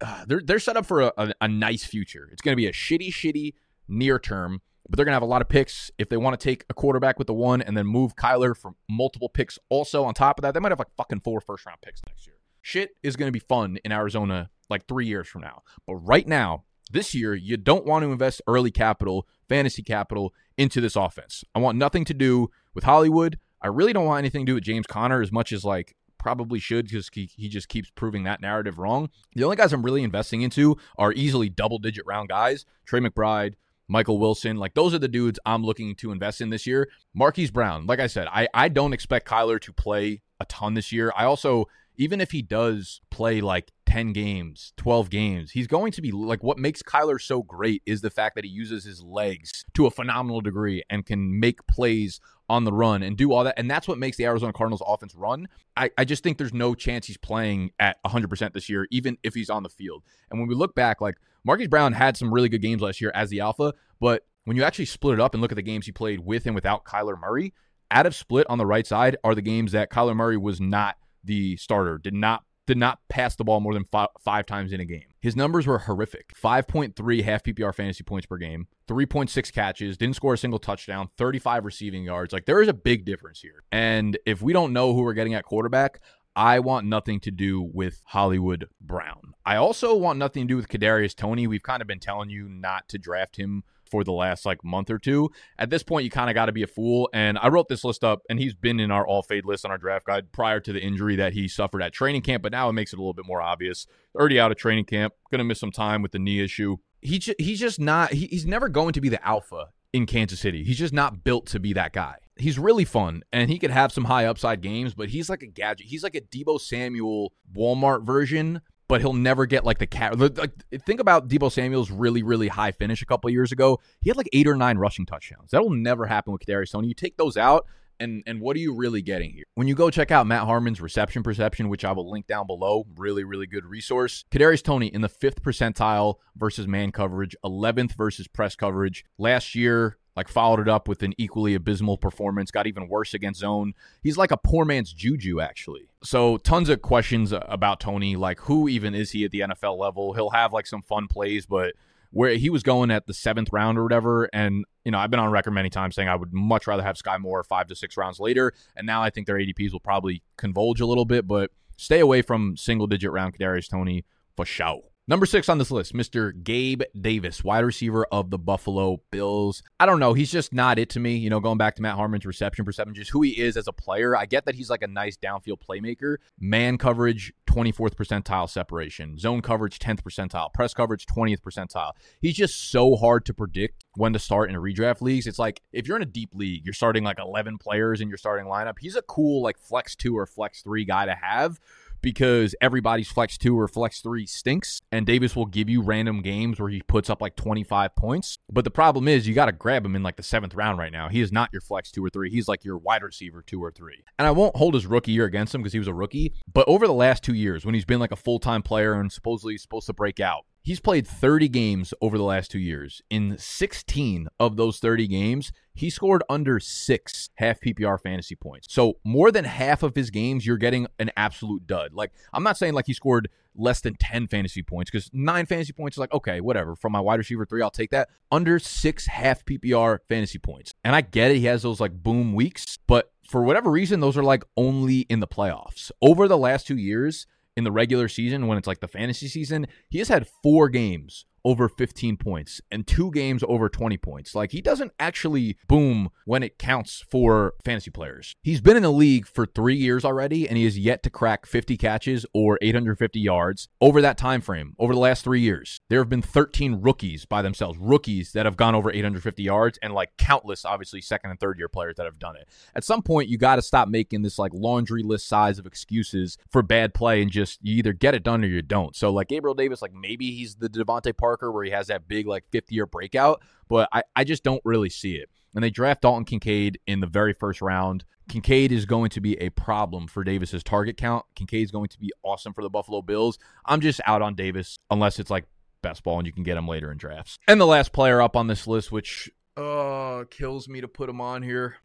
Uh, 0.00 0.24
they're 0.26 0.40
they're 0.42 0.58
set 0.58 0.76
up 0.76 0.86
for 0.86 1.02
a, 1.02 1.12
a, 1.16 1.34
a 1.42 1.48
nice 1.48 1.84
future. 1.84 2.28
It's 2.32 2.40
going 2.40 2.52
to 2.52 2.56
be 2.56 2.66
a 2.66 2.72
shitty, 2.72 3.12
shitty 3.12 3.54
near 3.86 4.18
term, 4.18 4.62
but 4.88 4.96
they're 4.96 5.04
going 5.04 5.12
to 5.12 5.16
have 5.16 5.22
a 5.22 5.26
lot 5.26 5.42
of 5.42 5.48
picks 5.48 5.90
if 5.98 6.08
they 6.08 6.16
want 6.16 6.38
to 6.38 6.42
take 6.42 6.64
a 6.70 6.74
quarterback 6.74 7.18
with 7.18 7.26
the 7.26 7.34
one 7.34 7.60
and 7.60 7.76
then 7.76 7.86
move 7.86 8.16
Kyler 8.16 8.56
for 8.56 8.74
multiple 8.88 9.28
picks. 9.28 9.58
Also 9.68 10.04
on 10.04 10.14
top 10.14 10.38
of 10.38 10.42
that, 10.42 10.54
they 10.54 10.60
might 10.60 10.72
have 10.72 10.78
like 10.78 10.94
fucking 10.96 11.20
four 11.20 11.40
first 11.40 11.66
round 11.66 11.80
picks 11.82 12.00
next 12.06 12.26
year. 12.26 12.36
Shit 12.62 12.96
is 13.02 13.16
going 13.16 13.28
to 13.28 13.32
be 13.32 13.40
fun 13.40 13.78
in 13.84 13.92
Arizona 13.92 14.48
like 14.70 14.86
three 14.88 15.06
years 15.06 15.28
from 15.28 15.42
now. 15.42 15.62
But 15.86 15.96
right 15.96 16.26
now, 16.26 16.64
this 16.94 17.14
year, 17.14 17.34
you 17.34 17.58
don't 17.58 17.84
want 17.84 18.04
to 18.04 18.12
invest 18.12 18.40
early 18.46 18.70
capital, 18.70 19.28
fantasy 19.48 19.82
capital 19.82 20.32
into 20.56 20.80
this 20.80 20.96
offense. 20.96 21.44
I 21.54 21.58
want 21.58 21.76
nothing 21.76 22.04
to 22.06 22.14
do 22.14 22.50
with 22.74 22.84
Hollywood. 22.84 23.38
I 23.60 23.66
really 23.66 23.92
don't 23.92 24.06
want 24.06 24.20
anything 24.20 24.46
to 24.46 24.50
do 24.50 24.54
with 24.54 24.64
James 24.64 24.86
Conner 24.86 25.20
as 25.20 25.32
much 25.32 25.52
as 25.52 25.64
like 25.64 25.94
probably 26.18 26.58
should 26.58 26.86
because 26.86 27.10
he, 27.12 27.28
he 27.36 27.48
just 27.48 27.68
keeps 27.68 27.90
proving 27.90 28.24
that 28.24 28.40
narrative 28.40 28.78
wrong. 28.78 29.10
The 29.34 29.44
only 29.44 29.56
guys 29.56 29.72
I'm 29.74 29.82
really 29.82 30.02
investing 30.02 30.40
into 30.40 30.78
are 30.96 31.12
easily 31.12 31.50
double 31.50 31.78
digit 31.78 32.06
round 32.06 32.30
guys 32.30 32.64
Trey 32.86 33.00
McBride, 33.00 33.54
Michael 33.88 34.18
Wilson. 34.18 34.56
Like 34.56 34.74
those 34.74 34.94
are 34.94 34.98
the 34.98 35.08
dudes 35.08 35.38
I'm 35.44 35.64
looking 35.64 35.94
to 35.96 36.12
invest 36.12 36.40
in 36.40 36.48
this 36.48 36.66
year. 36.66 36.88
Marquise 37.12 37.50
Brown, 37.50 37.86
like 37.86 38.00
I 38.00 38.06
said, 38.06 38.28
I, 38.30 38.48
I 38.54 38.68
don't 38.68 38.94
expect 38.94 39.28
Kyler 39.28 39.60
to 39.60 39.72
play 39.72 40.22
a 40.40 40.46
ton 40.46 40.74
this 40.74 40.92
year. 40.92 41.12
I 41.16 41.24
also 41.24 41.66
even 41.96 42.20
if 42.20 42.30
he 42.30 42.42
does 42.42 43.00
play 43.10 43.40
like 43.40 43.72
10 43.86 44.12
games, 44.12 44.72
12 44.76 45.10
games, 45.10 45.50
he's 45.52 45.66
going 45.66 45.92
to 45.92 46.02
be 46.02 46.10
like 46.10 46.42
what 46.42 46.58
makes 46.58 46.82
Kyler 46.82 47.20
so 47.20 47.42
great 47.42 47.82
is 47.86 48.00
the 48.00 48.10
fact 48.10 48.34
that 48.34 48.44
he 48.44 48.50
uses 48.50 48.84
his 48.84 49.02
legs 49.02 49.64
to 49.74 49.86
a 49.86 49.90
phenomenal 49.90 50.40
degree 50.40 50.82
and 50.90 51.06
can 51.06 51.38
make 51.38 51.66
plays 51.66 52.20
on 52.48 52.64
the 52.64 52.72
run 52.72 53.02
and 53.02 53.16
do 53.16 53.32
all 53.32 53.44
that. 53.44 53.54
And 53.56 53.70
that's 53.70 53.88
what 53.88 53.98
makes 53.98 54.16
the 54.16 54.26
Arizona 54.26 54.52
Cardinals 54.52 54.82
offense 54.86 55.14
run. 55.14 55.48
I, 55.76 55.90
I 55.96 56.04
just 56.04 56.22
think 56.22 56.38
there's 56.38 56.52
no 56.52 56.74
chance 56.74 57.06
he's 57.06 57.16
playing 57.16 57.70
at 57.78 58.02
100% 58.04 58.52
this 58.52 58.68
year, 58.68 58.86
even 58.90 59.16
if 59.22 59.34
he's 59.34 59.48
on 59.48 59.62
the 59.62 59.68
field. 59.68 60.02
And 60.30 60.38
when 60.38 60.48
we 60.48 60.54
look 60.54 60.74
back, 60.74 61.00
like 61.00 61.16
Marquise 61.44 61.68
Brown 61.68 61.92
had 61.92 62.16
some 62.16 62.32
really 62.32 62.48
good 62.48 62.62
games 62.62 62.82
last 62.82 63.00
year 63.00 63.12
as 63.14 63.30
the 63.30 63.40
alpha, 63.40 63.72
but 64.00 64.26
when 64.44 64.56
you 64.56 64.62
actually 64.62 64.84
split 64.84 65.14
it 65.14 65.20
up 65.20 65.34
and 65.34 65.40
look 65.40 65.52
at 65.52 65.56
the 65.56 65.62
games 65.62 65.86
he 65.86 65.92
played 65.92 66.20
with 66.20 66.46
and 66.46 66.54
without 66.54 66.84
Kyler 66.84 67.18
Murray, 67.18 67.54
out 67.90 68.06
of 68.06 68.14
split 68.14 68.46
on 68.50 68.58
the 68.58 68.66
right 68.66 68.86
side 68.86 69.16
are 69.24 69.34
the 69.34 69.42
games 69.42 69.72
that 69.72 69.90
Kyler 69.90 70.16
Murray 70.16 70.36
was 70.36 70.60
not 70.60 70.96
the 71.24 71.56
starter, 71.56 71.98
did 71.98 72.14
not 72.14 72.44
did 72.66 72.78
not 72.78 72.98
pass 73.08 73.36
the 73.36 73.44
ball 73.44 73.60
more 73.60 73.74
than 73.74 73.84
five, 73.92 74.08
five, 74.20 74.46
times 74.46 74.72
in 74.72 74.80
a 74.80 74.84
game. 74.84 75.04
His 75.20 75.36
numbers 75.36 75.66
were 75.66 75.80
horrific 75.80 76.32
5.3 76.34 77.22
half 77.22 77.42
PPR 77.42 77.74
fantasy 77.74 78.04
points 78.04 78.26
per 78.26 78.38
game, 78.38 78.68
3.6 78.88 79.52
catches, 79.52 79.98
didn't 79.98 80.16
score 80.16 80.34
a 80.34 80.38
single 80.38 80.58
touchdown, 80.58 81.10
35 81.18 81.64
receiving 81.64 82.04
yards. 82.04 82.32
Like, 82.32 82.46
there 82.46 82.62
is 82.62 82.68
a 82.68 82.74
big 82.74 83.04
difference 83.04 83.40
here. 83.40 83.64
And 83.70 84.18
if 84.24 84.40
we 84.40 84.52
don't 84.52 84.72
know 84.72 84.94
who 84.94 85.02
we're 85.02 85.12
getting 85.12 85.34
at 85.34 85.44
quarterback, 85.44 86.00
I 86.36 86.58
want 86.60 86.86
nothing 86.86 87.20
to 87.20 87.30
do 87.30 87.62
with 87.62 88.02
Hollywood 88.06 88.68
Brown. 88.80 89.34
I 89.46 89.56
also 89.56 89.94
want 89.94 90.18
nothing 90.18 90.44
to 90.44 90.48
do 90.48 90.56
with 90.56 90.68
Kadarius 90.68 91.14
Toney. 91.14 91.46
We've 91.46 91.62
kind 91.62 91.80
of 91.80 91.86
been 91.86 92.00
telling 92.00 92.28
you 92.28 92.48
not 92.48 92.88
to 92.88 92.98
draft 92.98 93.36
him 93.36 93.62
for 93.94 94.02
the 94.02 94.10
last 94.10 94.44
like 94.44 94.64
month 94.64 94.90
or 94.90 94.98
two. 94.98 95.30
At 95.56 95.70
this 95.70 95.84
point, 95.84 96.02
you 96.02 96.10
kind 96.10 96.28
of 96.28 96.34
got 96.34 96.46
to 96.46 96.52
be 96.52 96.64
a 96.64 96.66
fool. 96.66 97.08
And 97.14 97.38
I 97.38 97.46
wrote 97.46 97.68
this 97.68 97.84
list 97.84 98.02
up, 98.02 98.22
and 98.28 98.40
he's 98.40 98.52
been 98.52 98.80
in 98.80 98.90
our 98.90 99.06
all 99.06 99.22
fade 99.22 99.44
list 99.44 99.64
on 99.64 99.70
our 99.70 99.78
draft 99.78 100.06
guide 100.06 100.32
prior 100.32 100.58
to 100.58 100.72
the 100.72 100.80
injury 100.80 101.14
that 101.14 101.32
he 101.32 101.46
suffered 101.46 101.80
at 101.80 101.92
training 101.92 102.22
camp. 102.22 102.42
But 102.42 102.50
now 102.50 102.68
it 102.68 102.72
makes 102.72 102.92
it 102.92 102.96
a 102.96 102.98
little 102.98 103.14
bit 103.14 103.24
more 103.24 103.40
obvious. 103.40 103.86
Already 104.12 104.40
out 104.40 104.50
of 104.50 104.56
training 104.56 104.86
camp, 104.86 105.14
going 105.30 105.38
to 105.38 105.44
miss 105.44 105.60
some 105.60 105.70
time 105.70 106.02
with 106.02 106.10
the 106.10 106.18
knee 106.18 106.42
issue. 106.42 106.78
He 107.00 107.22
he's 107.38 107.60
just 107.60 107.78
not. 107.78 108.12
He, 108.12 108.26
he's 108.26 108.46
never 108.46 108.68
going 108.68 108.94
to 108.94 109.00
be 109.00 109.08
the 109.08 109.24
alpha 109.24 109.68
in 109.92 110.06
Kansas 110.06 110.40
City. 110.40 110.64
He's 110.64 110.78
just 110.78 110.92
not 110.92 111.22
built 111.22 111.46
to 111.46 111.60
be 111.60 111.72
that 111.74 111.92
guy. 111.92 112.16
He's 112.36 112.58
really 112.58 112.84
fun 112.84 113.22
and 113.32 113.48
he 113.48 113.60
could 113.60 113.70
have 113.70 113.92
some 113.92 114.06
high 114.06 114.24
upside 114.24 114.60
games, 114.60 114.92
but 114.92 115.10
he's 115.10 115.30
like 115.30 115.44
a 115.44 115.46
gadget. 115.46 115.86
He's 115.86 116.02
like 116.02 116.16
a 116.16 116.20
Deebo 116.20 116.60
Samuel 116.60 117.32
Walmart 117.56 118.04
version 118.04 118.60
but 118.94 119.00
he'll 119.00 119.12
never 119.12 119.44
get 119.44 119.64
like 119.64 119.78
the 119.78 119.88
cat. 119.88 120.16
Like, 120.16 120.52
think 120.86 121.00
about 121.00 121.26
Deebo 121.26 121.50
Samuel's 121.50 121.90
really, 121.90 122.22
really 122.22 122.46
high 122.46 122.70
finish 122.70 123.02
a 123.02 123.06
couple 123.06 123.28
years 123.28 123.50
ago. 123.50 123.80
He 124.02 124.08
had 124.08 124.16
like 124.16 124.28
eight 124.32 124.46
or 124.46 124.54
nine 124.54 124.78
rushing 124.78 125.04
touchdowns. 125.04 125.50
That 125.50 125.64
will 125.64 125.74
never 125.74 126.06
happen 126.06 126.32
with 126.32 126.42
Kadarius 126.46 126.70
Toney. 126.70 126.86
You 126.86 126.94
take 126.94 127.16
those 127.16 127.36
out, 127.36 127.66
and 127.98 128.22
and 128.24 128.40
what 128.40 128.54
are 128.54 128.60
you 128.60 128.72
really 128.72 129.02
getting 129.02 129.32
here? 129.32 129.46
When 129.56 129.66
you 129.66 129.74
go 129.74 129.90
check 129.90 130.12
out 130.12 130.28
Matt 130.28 130.44
Harmon's 130.44 130.80
reception 130.80 131.24
perception, 131.24 131.68
which 131.68 131.84
I 131.84 131.90
will 131.90 132.08
link 132.08 132.28
down 132.28 132.46
below, 132.46 132.86
really, 132.96 133.24
really 133.24 133.48
good 133.48 133.64
resource. 133.64 134.24
Kadarius 134.30 134.62
Toney 134.62 134.86
in 134.86 135.00
the 135.00 135.08
fifth 135.08 135.42
percentile 135.42 136.18
versus 136.36 136.68
man 136.68 136.92
coverage, 136.92 137.34
11th 137.44 137.96
versus 137.96 138.28
press 138.28 138.54
coverage. 138.54 139.04
Last 139.18 139.56
year, 139.56 139.98
like 140.16 140.28
followed 140.28 140.60
it 140.60 140.68
up 140.68 140.88
with 140.88 141.02
an 141.02 141.14
equally 141.18 141.54
abysmal 141.54 141.98
performance, 141.98 142.50
got 142.50 142.66
even 142.66 142.88
worse 142.88 143.14
against 143.14 143.40
zone. 143.40 143.74
He's 144.02 144.16
like 144.16 144.30
a 144.30 144.36
poor 144.36 144.64
man's 144.64 144.92
Juju, 144.92 145.40
actually. 145.40 145.88
So, 146.02 146.36
tons 146.38 146.68
of 146.68 146.82
questions 146.82 147.32
about 147.32 147.80
Toney. 147.80 148.16
Like, 148.16 148.40
who 148.40 148.68
even 148.68 148.94
is 148.94 149.10
he 149.10 149.24
at 149.24 149.30
the 149.30 149.40
NFL 149.40 149.78
level? 149.78 150.12
He'll 150.12 150.30
have 150.30 150.52
like 150.52 150.66
some 150.66 150.82
fun 150.82 151.08
plays, 151.08 151.46
but 151.46 151.74
where 152.14 152.34
he 152.34 152.48
was 152.48 152.62
going 152.62 152.92
at 152.92 153.08
the 153.08 153.14
seventh 153.14 153.52
round 153.52 153.76
or 153.76 153.82
whatever. 153.82 154.30
And, 154.32 154.64
you 154.84 154.92
know, 154.92 154.98
I've 154.98 155.10
been 155.10 155.18
on 155.18 155.32
record 155.32 155.50
many 155.50 155.68
times 155.68 155.96
saying 155.96 156.08
I 156.08 156.14
would 156.14 156.32
much 156.32 156.68
rather 156.68 156.82
have 156.82 156.96
Skyy 156.96 157.18
Moore 157.18 157.42
five 157.42 157.66
to 157.66 157.74
six 157.74 157.96
rounds 157.96 158.20
later. 158.20 158.52
And 158.76 158.86
now 158.86 159.02
I 159.02 159.10
think 159.10 159.26
their 159.26 159.36
ADPs 159.36 159.72
will 159.72 159.80
probably 159.80 160.22
convolge 160.38 160.80
a 160.80 160.86
little 160.86 161.04
bit, 161.04 161.26
but 161.26 161.50
stay 161.76 161.98
away 161.98 162.22
from 162.22 162.56
single 162.56 162.86
digit 162.86 163.10
round 163.10 163.36
Kadarius 163.36 163.68
Toney 163.68 164.04
for 164.36 164.44
sure. 164.44 164.82
Number 165.06 165.26
six 165.26 165.50
on 165.50 165.58
this 165.58 165.70
list, 165.70 165.92
Mr. 165.92 166.32
Gabe 166.42 166.80
Davis, 166.98 167.44
wide 167.44 167.58
receiver 167.62 168.06
of 168.10 168.30
the 168.30 168.38
Buffalo 168.38 169.02
Bills. 169.10 169.62
I 169.78 169.84
don't 169.84 170.00
know. 170.00 170.14
He's 170.14 170.32
just 170.32 170.54
not 170.54 170.78
it 170.78 170.88
to 170.90 171.00
me. 171.00 171.14
You 171.16 171.28
know, 171.28 171.40
going 171.40 171.58
back 171.58 171.76
to 171.76 171.82
Matt 171.82 171.96
Harmon's 171.96 172.24
reception 172.24 172.64
perception, 172.64 172.94
just 172.94 173.10
who 173.10 173.20
he 173.20 173.38
is 173.38 173.58
as 173.58 173.68
a 173.68 173.72
player. 173.72 174.16
I 174.16 174.24
get 174.24 174.46
that 174.46 174.54
he's 174.54 174.70
like 174.70 174.80
a 174.80 174.86
nice 174.86 175.18
downfield 175.18 175.58
playmaker. 175.60 176.16
Man 176.40 176.78
coverage, 176.78 177.34
24th 177.46 177.96
percentile 177.96 178.48
separation. 178.48 179.18
Zone 179.18 179.42
coverage, 179.42 179.78
10th 179.78 180.00
percentile. 180.00 180.50
Press 180.54 180.72
coverage, 180.72 181.04
20th 181.04 181.42
percentile. 181.42 181.92
He's 182.22 182.36
just 182.36 182.70
so 182.70 182.96
hard 182.96 183.26
to 183.26 183.34
predict 183.34 183.84
when 183.96 184.14
to 184.14 184.18
start 184.18 184.48
in 184.48 184.56
a 184.56 184.60
redraft 184.60 185.02
leagues. 185.02 185.26
It's 185.26 185.38
like 185.38 185.60
if 185.70 185.86
you're 185.86 185.98
in 185.98 186.02
a 186.02 186.06
deep 186.06 186.30
league, 186.34 186.64
you're 186.64 186.72
starting 186.72 187.04
like 187.04 187.18
11 187.18 187.58
players 187.58 188.00
in 188.00 188.08
your 188.08 188.16
starting 188.16 188.46
lineup. 188.46 188.76
He's 188.80 188.96
a 188.96 189.02
cool, 189.02 189.42
like, 189.42 189.58
flex 189.58 189.94
two 189.94 190.16
or 190.16 190.24
flex 190.24 190.62
three 190.62 190.86
guy 190.86 191.04
to 191.04 191.14
have 191.14 191.60
because 192.04 192.54
everybody's 192.60 193.08
flex 193.08 193.38
two 193.38 193.58
or 193.58 193.66
flex 193.66 194.00
three 194.00 194.26
stinks, 194.26 194.80
and 194.92 195.06
Davis 195.06 195.34
will 195.34 195.46
give 195.46 195.70
you 195.70 195.80
random 195.80 196.20
games 196.20 196.60
where 196.60 196.68
he 196.68 196.82
puts 196.82 197.08
up 197.08 197.22
like 197.22 197.34
25 197.34 197.96
points. 197.96 198.38
But 198.52 198.64
the 198.64 198.70
problem 198.70 199.08
is, 199.08 199.26
you 199.26 199.34
got 199.34 199.46
to 199.46 199.52
grab 199.52 199.84
him 199.84 199.96
in 199.96 200.02
like 200.02 200.16
the 200.16 200.22
seventh 200.22 200.54
round 200.54 200.78
right 200.78 200.92
now. 200.92 201.08
He 201.08 201.22
is 201.22 201.32
not 201.32 201.48
your 201.52 201.62
flex 201.62 201.90
two 201.90 202.04
or 202.04 202.10
three. 202.10 202.30
He's 202.30 202.46
like 202.46 202.64
your 202.64 202.76
wide 202.76 203.02
receiver 203.02 203.42
two 203.42 203.64
or 203.64 203.72
three. 203.72 204.04
And 204.18 204.28
I 204.28 204.32
won't 204.32 204.54
hold 204.54 204.74
his 204.74 204.86
rookie 204.86 205.12
year 205.12 205.24
against 205.24 205.54
him 205.54 205.62
because 205.62 205.72
he 205.72 205.78
was 205.78 205.88
a 205.88 205.94
rookie. 205.94 206.34
But 206.52 206.68
over 206.68 206.86
the 206.86 206.92
last 206.92 207.24
two 207.24 207.34
years, 207.34 207.64
when 207.64 207.74
he's 207.74 207.86
been 207.86 208.00
like 208.00 208.12
a 208.12 208.16
full 208.16 208.38
time 208.38 208.62
player 208.62 208.92
and 208.92 209.10
supposedly 209.10 209.56
supposed 209.56 209.86
to 209.86 209.94
break 209.94 210.20
out, 210.20 210.44
He's 210.64 210.80
played 210.80 211.06
30 211.06 211.50
games 211.50 211.92
over 212.00 212.16
the 212.16 212.24
last 212.24 212.50
two 212.50 212.58
years. 212.58 213.02
In 213.10 213.36
16 213.36 214.28
of 214.40 214.56
those 214.56 214.78
30 214.78 215.06
games, 215.06 215.52
he 215.74 215.90
scored 215.90 216.22
under 216.30 216.58
six 216.58 217.28
half 217.34 217.60
PPR 217.60 218.00
fantasy 218.00 218.34
points. 218.34 218.68
So 218.72 218.94
more 219.04 219.30
than 219.30 219.44
half 219.44 219.82
of 219.82 219.94
his 219.94 220.08
games, 220.08 220.46
you're 220.46 220.56
getting 220.56 220.86
an 220.98 221.10
absolute 221.18 221.66
dud. 221.66 221.92
Like, 221.92 222.12
I'm 222.32 222.42
not 222.42 222.56
saying 222.56 222.72
like 222.72 222.86
he 222.86 222.94
scored 222.94 223.28
less 223.54 223.82
than 223.82 223.94
10 223.96 224.26
fantasy 224.28 224.62
points 224.62 224.90
because 224.90 225.10
nine 225.12 225.44
fantasy 225.44 225.74
points 225.74 225.96
is 225.96 226.00
like, 226.00 226.14
okay, 226.14 226.40
whatever. 226.40 226.74
From 226.74 226.92
my 226.92 227.00
wide 227.00 227.18
receiver 227.18 227.44
three, 227.44 227.60
I'll 227.60 227.70
take 227.70 227.90
that. 227.90 228.08
Under 228.32 228.58
six 228.58 229.06
half 229.06 229.44
PPR 229.44 229.98
fantasy 230.08 230.38
points. 230.38 230.72
And 230.82 230.96
I 230.96 231.02
get 231.02 231.30
it. 231.30 231.36
He 231.36 231.44
has 231.44 231.62
those 231.62 231.78
like 231.78 231.92
boom 232.02 232.32
weeks, 232.32 232.78
but 232.86 233.12
for 233.28 233.42
whatever 233.42 233.70
reason, 233.70 234.00
those 234.00 234.16
are 234.16 234.24
like 234.24 234.44
only 234.56 235.00
in 235.00 235.20
the 235.20 235.28
playoffs. 235.28 235.90
Over 236.00 236.26
the 236.26 236.38
last 236.38 236.66
two 236.66 236.78
years, 236.78 237.26
in 237.56 237.64
the 237.64 237.72
regular 237.72 238.08
season 238.08 238.46
when 238.46 238.58
it's 238.58 238.66
like 238.66 238.80
the 238.80 238.88
fantasy 238.88 239.28
season, 239.28 239.66
he 239.88 239.98
has 239.98 240.08
had 240.08 240.28
four 240.42 240.68
games 240.68 241.26
over 241.44 241.68
15 241.68 242.16
points 242.16 242.60
and 242.70 242.86
two 242.86 243.10
games 243.10 243.44
over 243.46 243.68
20 243.68 243.96
points. 243.98 244.34
Like 244.34 244.52
he 244.52 244.62
doesn't 244.62 244.92
actually 244.98 245.56
boom 245.68 246.08
when 246.24 246.42
it 246.42 246.58
counts 246.58 247.04
for 247.10 247.54
fantasy 247.64 247.90
players. 247.90 248.34
He's 248.42 248.60
been 248.60 248.76
in 248.76 248.82
the 248.82 248.90
league 248.90 249.26
for 249.26 249.44
3 249.46 249.76
years 249.76 250.04
already 250.04 250.48
and 250.48 250.56
he 250.56 250.64
has 250.64 250.78
yet 250.78 251.02
to 251.02 251.10
crack 251.10 251.46
50 251.46 251.76
catches 251.76 252.24
or 252.32 252.58
850 252.62 253.20
yards 253.20 253.68
over 253.80 254.00
that 254.00 254.16
time 254.16 254.40
frame. 254.40 254.74
Over 254.78 254.94
the 254.94 255.00
last 255.00 255.24
3 255.24 255.40
years, 255.40 255.80
there 255.90 256.00
have 256.00 256.08
been 256.08 256.22
13 256.22 256.80
rookies 256.80 257.26
by 257.26 257.42
themselves, 257.42 257.78
rookies 257.78 258.32
that 258.32 258.46
have 258.46 258.56
gone 258.56 258.74
over 258.74 258.90
850 258.90 259.42
yards 259.42 259.78
and 259.82 259.92
like 259.92 260.10
countless 260.16 260.64
obviously 260.64 261.00
second 261.00 261.30
and 261.30 261.38
third 261.38 261.58
year 261.58 261.68
players 261.68 261.96
that 261.96 262.06
have 262.06 262.18
done 262.18 262.36
it. 262.36 262.48
At 262.74 262.84
some 262.84 263.02
point 263.02 263.28
you 263.28 263.36
got 263.36 263.56
to 263.56 263.62
stop 263.62 263.88
making 263.88 264.22
this 264.22 264.38
like 264.38 264.52
laundry 264.54 265.02
list 265.02 265.28
size 265.28 265.58
of 265.58 265.66
excuses 265.66 266.38
for 266.50 266.62
bad 266.62 266.94
play 266.94 267.20
and 267.20 267.30
just 267.30 267.58
you 267.62 267.76
either 267.76 267.92
get 267.92 268.14
it 268.14 268.22
done 268.22 268.42
or 268.42 268.48
you 268.48 268.62
don't. 268.62 268.96
So 268.96 269.12
like 269.12 269.28
Gabriel 269.28 269.54
Davis 269.54 269.82
like 269.82 269.92
maybe 269.92 270.30
he's 270.30 270.56
the 270.56 270.68
DeVante 270.68 271.16
Parker 271.16 271.33
Parker 271.34 271.50
where 271.50 271.64
he 271.64 271.70
has 271.70 271.88
that 271.88 272.06
big 272.06 272.26
like 272.26 272.44
50 272.50 272.74
year 272.74 272.86
breakout, 272.86 273.42
but 273.68 273.88
I, 273.92 274.02
I 274.14 274.24
just 274.24 274.44
don't 274.44 274.62
really 274.64 274.88
see 274.88 275.16
it. 275.16 275.28
And 275.54 275.62
they 275.62 275.70
draft 275.70 276.02
Dalton 276.02 276.24
Kincaid 276.24 276.80
in 276.86 277.00
the 277.00 277.06
very 277.06 277.32
first 277.32 277.60
round. 277.60 278.04
Kincaid 278.28 278.72
is 278.72 278.86
going 278.86 279.10
to 279.10 279.20
be 279.20 279.40
a 279.40 279.50
problem 279.50 280.06
for 280.06 280.24
Davis's 280.24 280.62
target 280.62 280.96
count. 280.96 281.24
Kincaid 281.34 281.64
is 281.64 281.70
going 281.70 281.88
to 281.88 281.98
be 281.98 282.12
awesome 282.22 282.52
for 282.54 282.62
the 282.62 282.70
Buffalo 282.70 283.02
Bills. 283.02 283.38
I'm 283.66 283.80
just 283.80 284.00
out 284.06 284.22
on 284.22 284.34
Davis 284.34 284.78
unless 284.90 285.18
it's 285.18 285.30
like 285.30 285.44
best 285.82 286.02
ball 286.04 286.18
and 286.18 286.26
you 286.26 286.32
can 286.32 286.42
get 286.42 286.56
him 286.56 286.66
later 286.66 286.90
in 286.90 286.96
drafts. 286.96 287.38
And 287.46 287.60
the 287.60 287.66
last 287.66 287.92
player 287.92 288.22
up 288.22 288.36
on 288.36 288.46
this 288.46 288.66
list, 288.66 288.90
which 288.92 289.30
uh 289.56 290.24
kills 290.30 290.68
me 290.68 290.80
to 290.80 290.88
put 290.88 291.08
him 291.08 291.20
on 291.20 291.42
here. 291.42 291.76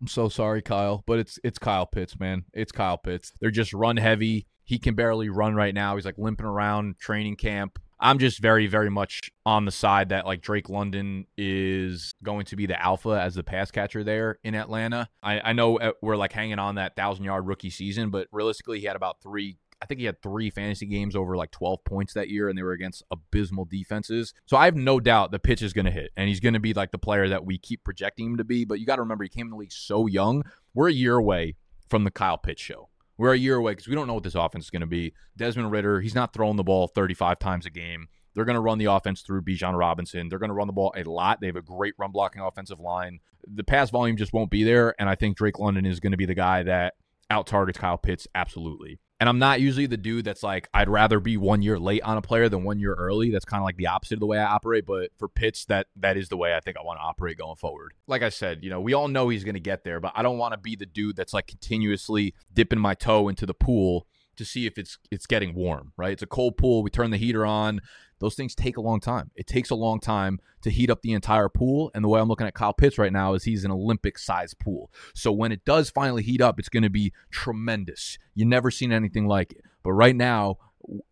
I'm 0.00 0.08
so 0.08 0.28
sorry, 0.28 0.62
Kyle, 0.62 1.04
but 1.06 1.18
it's 1.18 1.38
it's 1.44 1.58
Kyle 1.58 1.86
Pitts, 1.86 2.18
man. 2.18 2.44
It's 2.54 2.72
Kyle 2.72 2.96
Pitts. 2.96 3.32
They're 3.40 3.50
just 3.50 3.74
run 3.74 3.98
heavy. 3.98 4.46
He 4.70 4.78
can 4.78 4.94
barely 4.94 5.28
run 5.28 5.56
right 5.56 5.74
now. 5.74 5.96
He's 5.96 6.04
like 6.04 6.16
limping 6.16 6.46
around 6.46 6.96
training 7.00 7.34
camp. 7.34 7.80
I'm 7.98 8.20
just 8.20 8.38
very, 8.38 8.68
very 8.68 8.88
much 8.88 9.32
on 9.44 9.64
the 9.64 9.72
side 9.72 10.10
that 10.10 10.26
like 10.26 10.42
Drake 10.42 10.68
London 10.68 11.26
is 11.36 12.14
going 12.22 12.44
to 12.46 12.54
be 12.54 12.66
the 12.66 12.80
alpha 12.80 13.20
as 13.20 13.34
the 13.34 13.42
pass 13.42 13.72
catcher 13.72 14.04
there 14.04 14.38
in 14.44 14.54
Atlanta. 14.54 15.08
I, 15.24 15.40
I 15.40 15.52
know 15.54 15.80
uh, 15.80 15.90
we're 16.00 16.14
like 16.14 16.32
hanging 16.32 16.60
on 16.60 16.76
that 16.76 16.94
thousand 16.94 17.24
yard 17.24 17.48
rookie 17.48 17.68
season, 17.68 18.10
but 18.10 18.28
realistically, 18.30 18.78
he 18.78 18.86
had 18.86 18.94
about 18.94 19.20
three 19.20 19.58
I 19.82 19.86
think 19.86 19.98
he 19.98 20.06
had 20.06 20.22
three 20.22 20.50
fantasy 20.50 20.86
games 20.86 21.16
over 21.16 21.36
like 21.36 21.50
12 21.50 21.82
points 21.84 22.12
that 22.12 22.28
year, 22.28 22.48
and 22.48 22.56
they 22.56 22.62
were 22.62 22.70
against 22.70 23.02
abysmal 23.10 23.64
defenses. 23.64 24.34
So 24.46 24.56
I 24.56 24.66
have 24.66 24.76
no 24.76 25.00
doubt 25.00 25.32
the 25.32 25.40
pitch 25.40 25.62
is 25.62 25.72
going 25.72 25.86
to 25.86 25.90
hit, 25.90 26.12
and 26.16 26.28
he's 26.28 26.38
going 26.38 26.54
to 26.54 26.60
be 26.60 26.74
like 26.74 26.92
the 26.92 26.98
player 26.98 27.28
that 27.30 27.44
we 27.44 27.58
keep 27.58 27.82
projecting 27.82 28.26
him 28.26 28.36
to 28.36 28.44
be. 28.44 28.64
But 28.64 28.78
you 28.78 28.86
got 28.86 28.96
to 28.96 29.02
remember, 29.02 29.24
he 29.24 29.30
came 29.30 29.46
in 29.46 29.50
the 29.50 29.56
league 29.56 29.72
so 29.72 30.06
young. 30.06 30.44
We're 30.74 30.90
a 30.90 30.92
year 30.92 31.16
away 31.16 31.56
from 31.88 32.04
the 32.04 32.12
Kyle 32.12 32.38
Pitts 32.38 32.62
show. 32.62 32.90
We're 33.20 33.34
a 33.34 33.38
year 33.38 33.56
away 33.56 33.72
because 33.72 33.86
we 33.86 33.94
don't 33.94 34.06
know 34.06 34.14
what 34.14 34.22
this 34.22 34.34
offense 34.34 34.64
is 34.64 34.70
going 34.70 34.80
to 34.80 34.86
be. 34.86 35.12
Desmond 35.36 35.70
Ridder, 35.70 36.00
he's 36.00 36.14
not 36.14 36.32
throwing 36.32 36.56
the 36.56 36.64
ball 36.64 36.86
35 36.86 37.38
times 37.38 37.66
a 37.66 37.70
game. 37.70 38.08
They're 38.34 38.46
going 38.46 38.54
to 38.54 38.62
run 38.62 38.78
the 38.78 38.86
offense 38.86 39.20
through 39.20 39.42
Bijan 39.42 39.76
Robinson. 39.78 40.30
They're 40.30 40.38
going 40.38 40.48
to 40.48 40.54
run 40.54 40.68
the 40.68 40.72
ball 40.72 40.94
a 40.96 41.02
lot. 41.02 41.38
They 41.38 41.48
have 41.48 41.56
a 41.56 41.60
great 41.60 41.92
run 41.98 42.12
blocking 42.12 42.40
offensive 42.40 42.80
line. 42.80 43.20
The 43.46 43.62
pass 43.62 43.90
volume 43.90 44.16
just 44.16 44.32
won't 44.32 44.50
be 44.50 44.64
there, 44.64 44.94
and 44.98 45.06
I 45.06 45.16
think 45.16 45.36
Drake 45.36 45.58
London 45.58 45.84
is 45.84 46.00
going 46.00 46.12
to 46.12 46.16
be 46.16 46.24
the 46.24 46.34
guy 46.34 46.62
that 46.62 46.94
out 47.28 47.46
targets 47.46 47.78
Kyle 47.78 47.98
Pitts 47.98 48.26
absolutely. 48.34 49.00
And 49.20 49.28
I'm 49.28 49.38
not 49.38 49.60
usually 49.60 49.84
the 49.84 49.98
dude 49.98 50.24
that's 50.24 50.42
like, 50.42 50.68
I'd 50.72 50.88
rather 50.88 51.20
be 51.20 51.36
one 51.36 51.60
year 51.60 51.78
late 51.78 52.02
on 52.02 52.16
a 52.16 52.22
player 52.22 52.48
than 52.48 52.64
one 52.64 52.80
year 52.80 52.94
early. 52.94 53.30
That's 53.30 53.44
kind 53.44 53.60
of 53.60 53.66
like 53.66 53.76
the 53.76 53.88
opposite 53.88 54.14
of 54.14 54.20
the 54.20 54.26
way 54.26 54.38
I 54.38 54.46
operate. 54.46 54.86
But 54.86 55.10
for 55.18 55.28
Pitts, 55.28 55.66
that 55.66 55.88
that 55.96 56.16
is 56.16 56.30
the 56.30 56.38
way 56.38 56.56
I 56.56 56.60
think 56.60 56.78
I 56.78 56.82
want 56.82 56.98
to 56.98 57.02
operate 57.02 57.36
going 57.36 57.56
forward. 57.56 57.92
Like 58.06 58.22
I 58.22 58.30
said, 58.30 58.64
you 58.64 58.70
know, 58.70 58.80
we 58.80 58.94
all 58.94 59.08
know 59.08 59.28
he's 59.28 59.44
going 59.44 59.54
to 59.54 59.60
get 59.60 59.84
there, 59.84 60.00
but 60.00 60.12
I 60.16 60.22
don't 60.22 60.38
want 60.38 60.54
to 60.54 60.58
be 60.58 60.74
the 60.74 60.86
dude 60.86 61.16
that's 61.16 61.34
like 61.34 61.46
continuously 61.46 62.34
dipping 62.52 62.80
my 62.80 62.94
toe 62.94 63.28
into 63.28 63.44
the 63.44 63.54
pool 63.54 64.06
to 64.36 64.44
see 64.46 64.66
if 64.66 64.78
it's 64.78 64.96
it's 65.10 65.26
getting 65.26 65.54
warm, 65.54 65.92
right? 65.98 66.12
It's 66.12 66.22
a 66.22 66.26
cold 66.26 66.56
pool. 66.56 66.82
We 66.82 66.88
turn 66.88 67.10
the 67.10 67.18
heater 67.18 67.44
on 67.44 67.82
those 68.20 68.34
things 68.34 68.54
take 68.54 68.76
a 68.76 68.80
long 68.80 69.00
time. 69.00 69.30
It 69.34 69.46
takes 69.46 69.70
a 69.70 69.74
long 69.74 69.98
time 69.98 70.38
to 70.62 70.70
heat 70.70 70.90
up 70.90 71.02
the 71.02 71.12
entire 71.12 71.48
pool. 71.48 71.90
And 71.94 72.04
the 72.04 72.08
way 72.08 72.20
I'm 72.20 72.28
looking 72.28 72.46
at 72.46 72.54
Kyle 72.54 72.72
Pitts 72.72 72.98
right 72.98 73.12
now 73.12 73.34
is 73.34 73.44
he's 73.44 73.64
an 73.64 73.70
Olympic 73.70 74.18
sized 74.18 74.58
pool. 74.58 74.92
So 75.14 75.32
when 75.32 75.52
it 75.52 75.64
does 75.64 75.90
finally 75.90 76.22
heat 76.22 76.40
up, 76.40 76.58
it's 76.58 76.68
going 76.68 76.82
to 76.82 76.90
be 76.90 77.12
tremendous. 77.30 78.18
You 78.34 78.44
never 78.44 78.70
seen 78.70 78.92
anything 78.92 79.26
like 79.26 79.52
it. 79.52 79.64
But 79.82 79.92
right 79.92 80.14
now, 80.14 80.58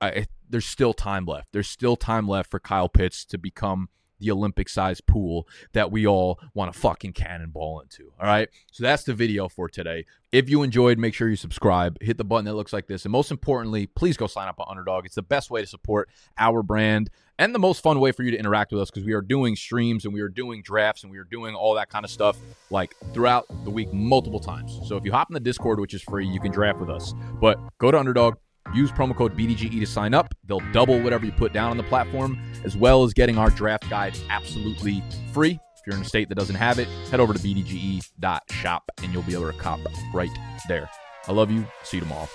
I, 0.00 0.26
there's 0.48 0.66
still 0.66 0.92
time 0.92 1.24
left. 1.24 1.48
There's 1.52 1.68
still 1.68 1.96
time 1.96 2.28
left 2.28 2.50
for 2.50 2.60
Kyle 2.60 2.88
Pitts 2.88 3.24
to 3.26 3.38
become 3.38 3.88
the 4.18 4.30
Olympic 4.30 4.68
sized 4.68 5.06
pool 5.06 5.46
that 5.72 5.90
we 5.90 6.06
all 6.06 6.38
want 6.54 6.72
to 6.72 6.78
fucking 6.78 7.12
cannonball 7.12 7.80
into. 7.80 8.12
All 8.20 8.26
right. 8.26 8.48
So 8.72 8.82
that's 8.82 9.04
the 9.04 9.14
video 9.14 9.48
for 9.48 9.68
today. 9.68 10.06
If 10.30 10.50
you 10.50 10.62
enjoyed, 10.62 10.98
make 10.98 11.14
sure 11.14 11.28
you 11.28 11.36
subscribe, 11.36 11.96
hit 12.02 12.18
the 12.18 12.24
button 12.24 12.44
that 12.44 12.54
looks 12.54 12.72
like 12.72 12.86
this. 12.86 13.04
And 13.04 13.12
most 13.12 13.30
importantly, 13.30 13.86
please 13.86 14.16
go 14.16 14.26
sign 14.26 14.48
up 14.48 14.60
on 14.60 14.66
Underdog. 14.68 15.06
It's 15.06 15.14
the 15.14 15.22
best 15.22 15.50
way 15.50 15.62
to 15.62 15.66
support 15.66 16.08
our 16.36 16.62
brand 16.62 17.10
and 17.38 17.54
the 17.54 17.58
most 17.58 17.82
fun 17.82 18.00
way 18.00 18.12
for 18.12 18.24
you 18.24 18.30
to 18.32 18.36
interact 18.36 18.72
with 18.72 18.82
us 18.82 18.90
because 18.90 19.04
we 19.04 19.12
are 19.12 19.22
doing 19.22 19.56
streams 19.56 20.04
and 20.04 20.12
we 20.12 20.20
are 20.20 20.28
doing 20.28 20.60
drafts 20.62 21.04
and 21.04 21.10
we 21.12 21.18
are 21.18 21.24
doing 21.24 21.54
all 21.54 21.74
that 21.74 21.88
kind 21.88 22.04
of 22.04 22.10
stuff 22.10 22.36
like 22.70 22.94
throughout 23.14 23.46
the 23.64 23.70
week 23.70 23.92
multiple 23.92 24.40
times. 24.40 24.80
So 24.86 24.96
if 24.96 25.04
you 25.04 25.12
hop 25.12 25.30
in 25.30 25.34
the 25.34 25.40
Discord, 25.40 25.80
which 25.80 25.94
is 25.94 26.02
free, 26.02 26.26
you 26.26 26.40
can 26.40 26.52
draft 26.52 26.80
with 26.80 26.90
us. 26.90 27.14
But 27.40 27.58
go 27.78 27.90
to 27.90 27.98
Underdog 27.98 28.34
Use 28.74 28.90
promo 28.92 29.16
code 29.16 29.36
BDGE 29.36 29.80
to 29.80 29.86
sign 29.86 30.14
up. 30.14 30.34
They'll 30.44 30.62
double 30.72 31.00
whatever 31.00 31.26
you 31.26 31.32
put 31.32 31.52
down 31.52 31.70
on 31.70 31.76
the 31.76 31.82
platform, 31.84 32.38
as 32.64 32.76
well 32.76 33.04
as 33.04 33.12
getting 33.14 33.38
our 33.38 33.50
draft 33.50 33.88
guide 33.88 34.16
absolutely 34.30 35.02
free. 35.32 35.58
If 35.76 35.86
you're 35.86 35.96
in 35.96 36.02
a 36.02 36.04
state 36.04 36.28
that 36.28 36.34
doesn't 36.34 36.56
have 36.56 36.78
it, 36.78 36.88
head 37.10 37.20
over 37.20 37.32
to 37.32 37.38
bdge.shop 37.38 38.90
and 39.02 39.12
you'll 39.12 39.22
be 39.22 39.34
able 39.34 39.50
to 39.50 39.58
cop 39.58 39.80
right 40.12 40.30
there. 40.68 40.90
I 41.26 41.32
love 41.32 41.50
you. 41.50 41.66
See 41.82 41.98
you 41.98 42.02
tomorrow. 42.02 42.28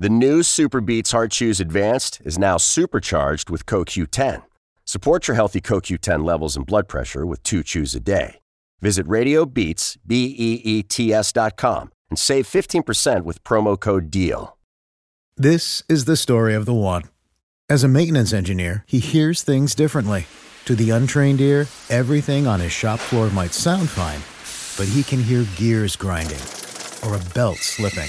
The 0.00 0.08
new 0.08 0.40
SuperBeets 0.40 1.12
Heart 1.12 1.30
Chews 1.30 1.60
Advanced 1.60 2.22
is 2.24 2.38
now 2.38 2.56
supercharged 2.56 3.50
with 3.50 3.66
CoQ10. 3.66 4.44
Support 4.86 5.28
your 5.28 5.34
healthy 5.34 5.60
CoQ10 5.60 6.24
levels 6.24 6.56
and 6.56 6.64
blood 6.64 6.88
pressure 6.88 7.26
with 7.26 7.42
two 7.42 7.62
chews 7.62 7.94
a 7.94 8.00
day. 8.00 8.40
Visit 8.80 9.06
RadioBeets, 9.06 9.98
B-E-E-T-S 10.06 11.32
dot 11.32 11.58
com 11.58 11.92
and 12.08 12.18
save 12.18 12.46
15% 12.46 13.24
with 13.24 13.44
promo 13.44 13.78
code 13.78 14.10
DEAL. 14.10 14.56
This 15.36 15.82
is 15.86 16.06
the 16.06 16.16
story 16.16 16.54
of 16.54 16.64
the 16.64 16.72
one. 16.72 17.02
As 17.68 17.84
a 17.84 17.88
maintenance 17.88 18.32
engineer, 18.32 18.84
he 18.88 19.00
hears 19.00 19.42
things 19.42 19.74
differently. 19.74 20.24
To 20.64 20.74
the 20.74 20.88
untrained 20.88 21.42
ear, 21.42 21.68
everything 21.90 22.46
on 22.46 22.60
his 22.60 22.72
shop 22.72 23.00
floor 23.00 23.28
might 23.28 23.52
sound 23.52 23.90
fine, 23.90 24.20
but 24.78 24.90
he 24.90 25.02
can 25.02 25.22
hear 25.22 25.44
gears 25.56 25.94
grinding 25.94 26.40
or 27.04 27.16
a 27.16 27.34
belt 27.34 27.58
slipping. 27.58 28.08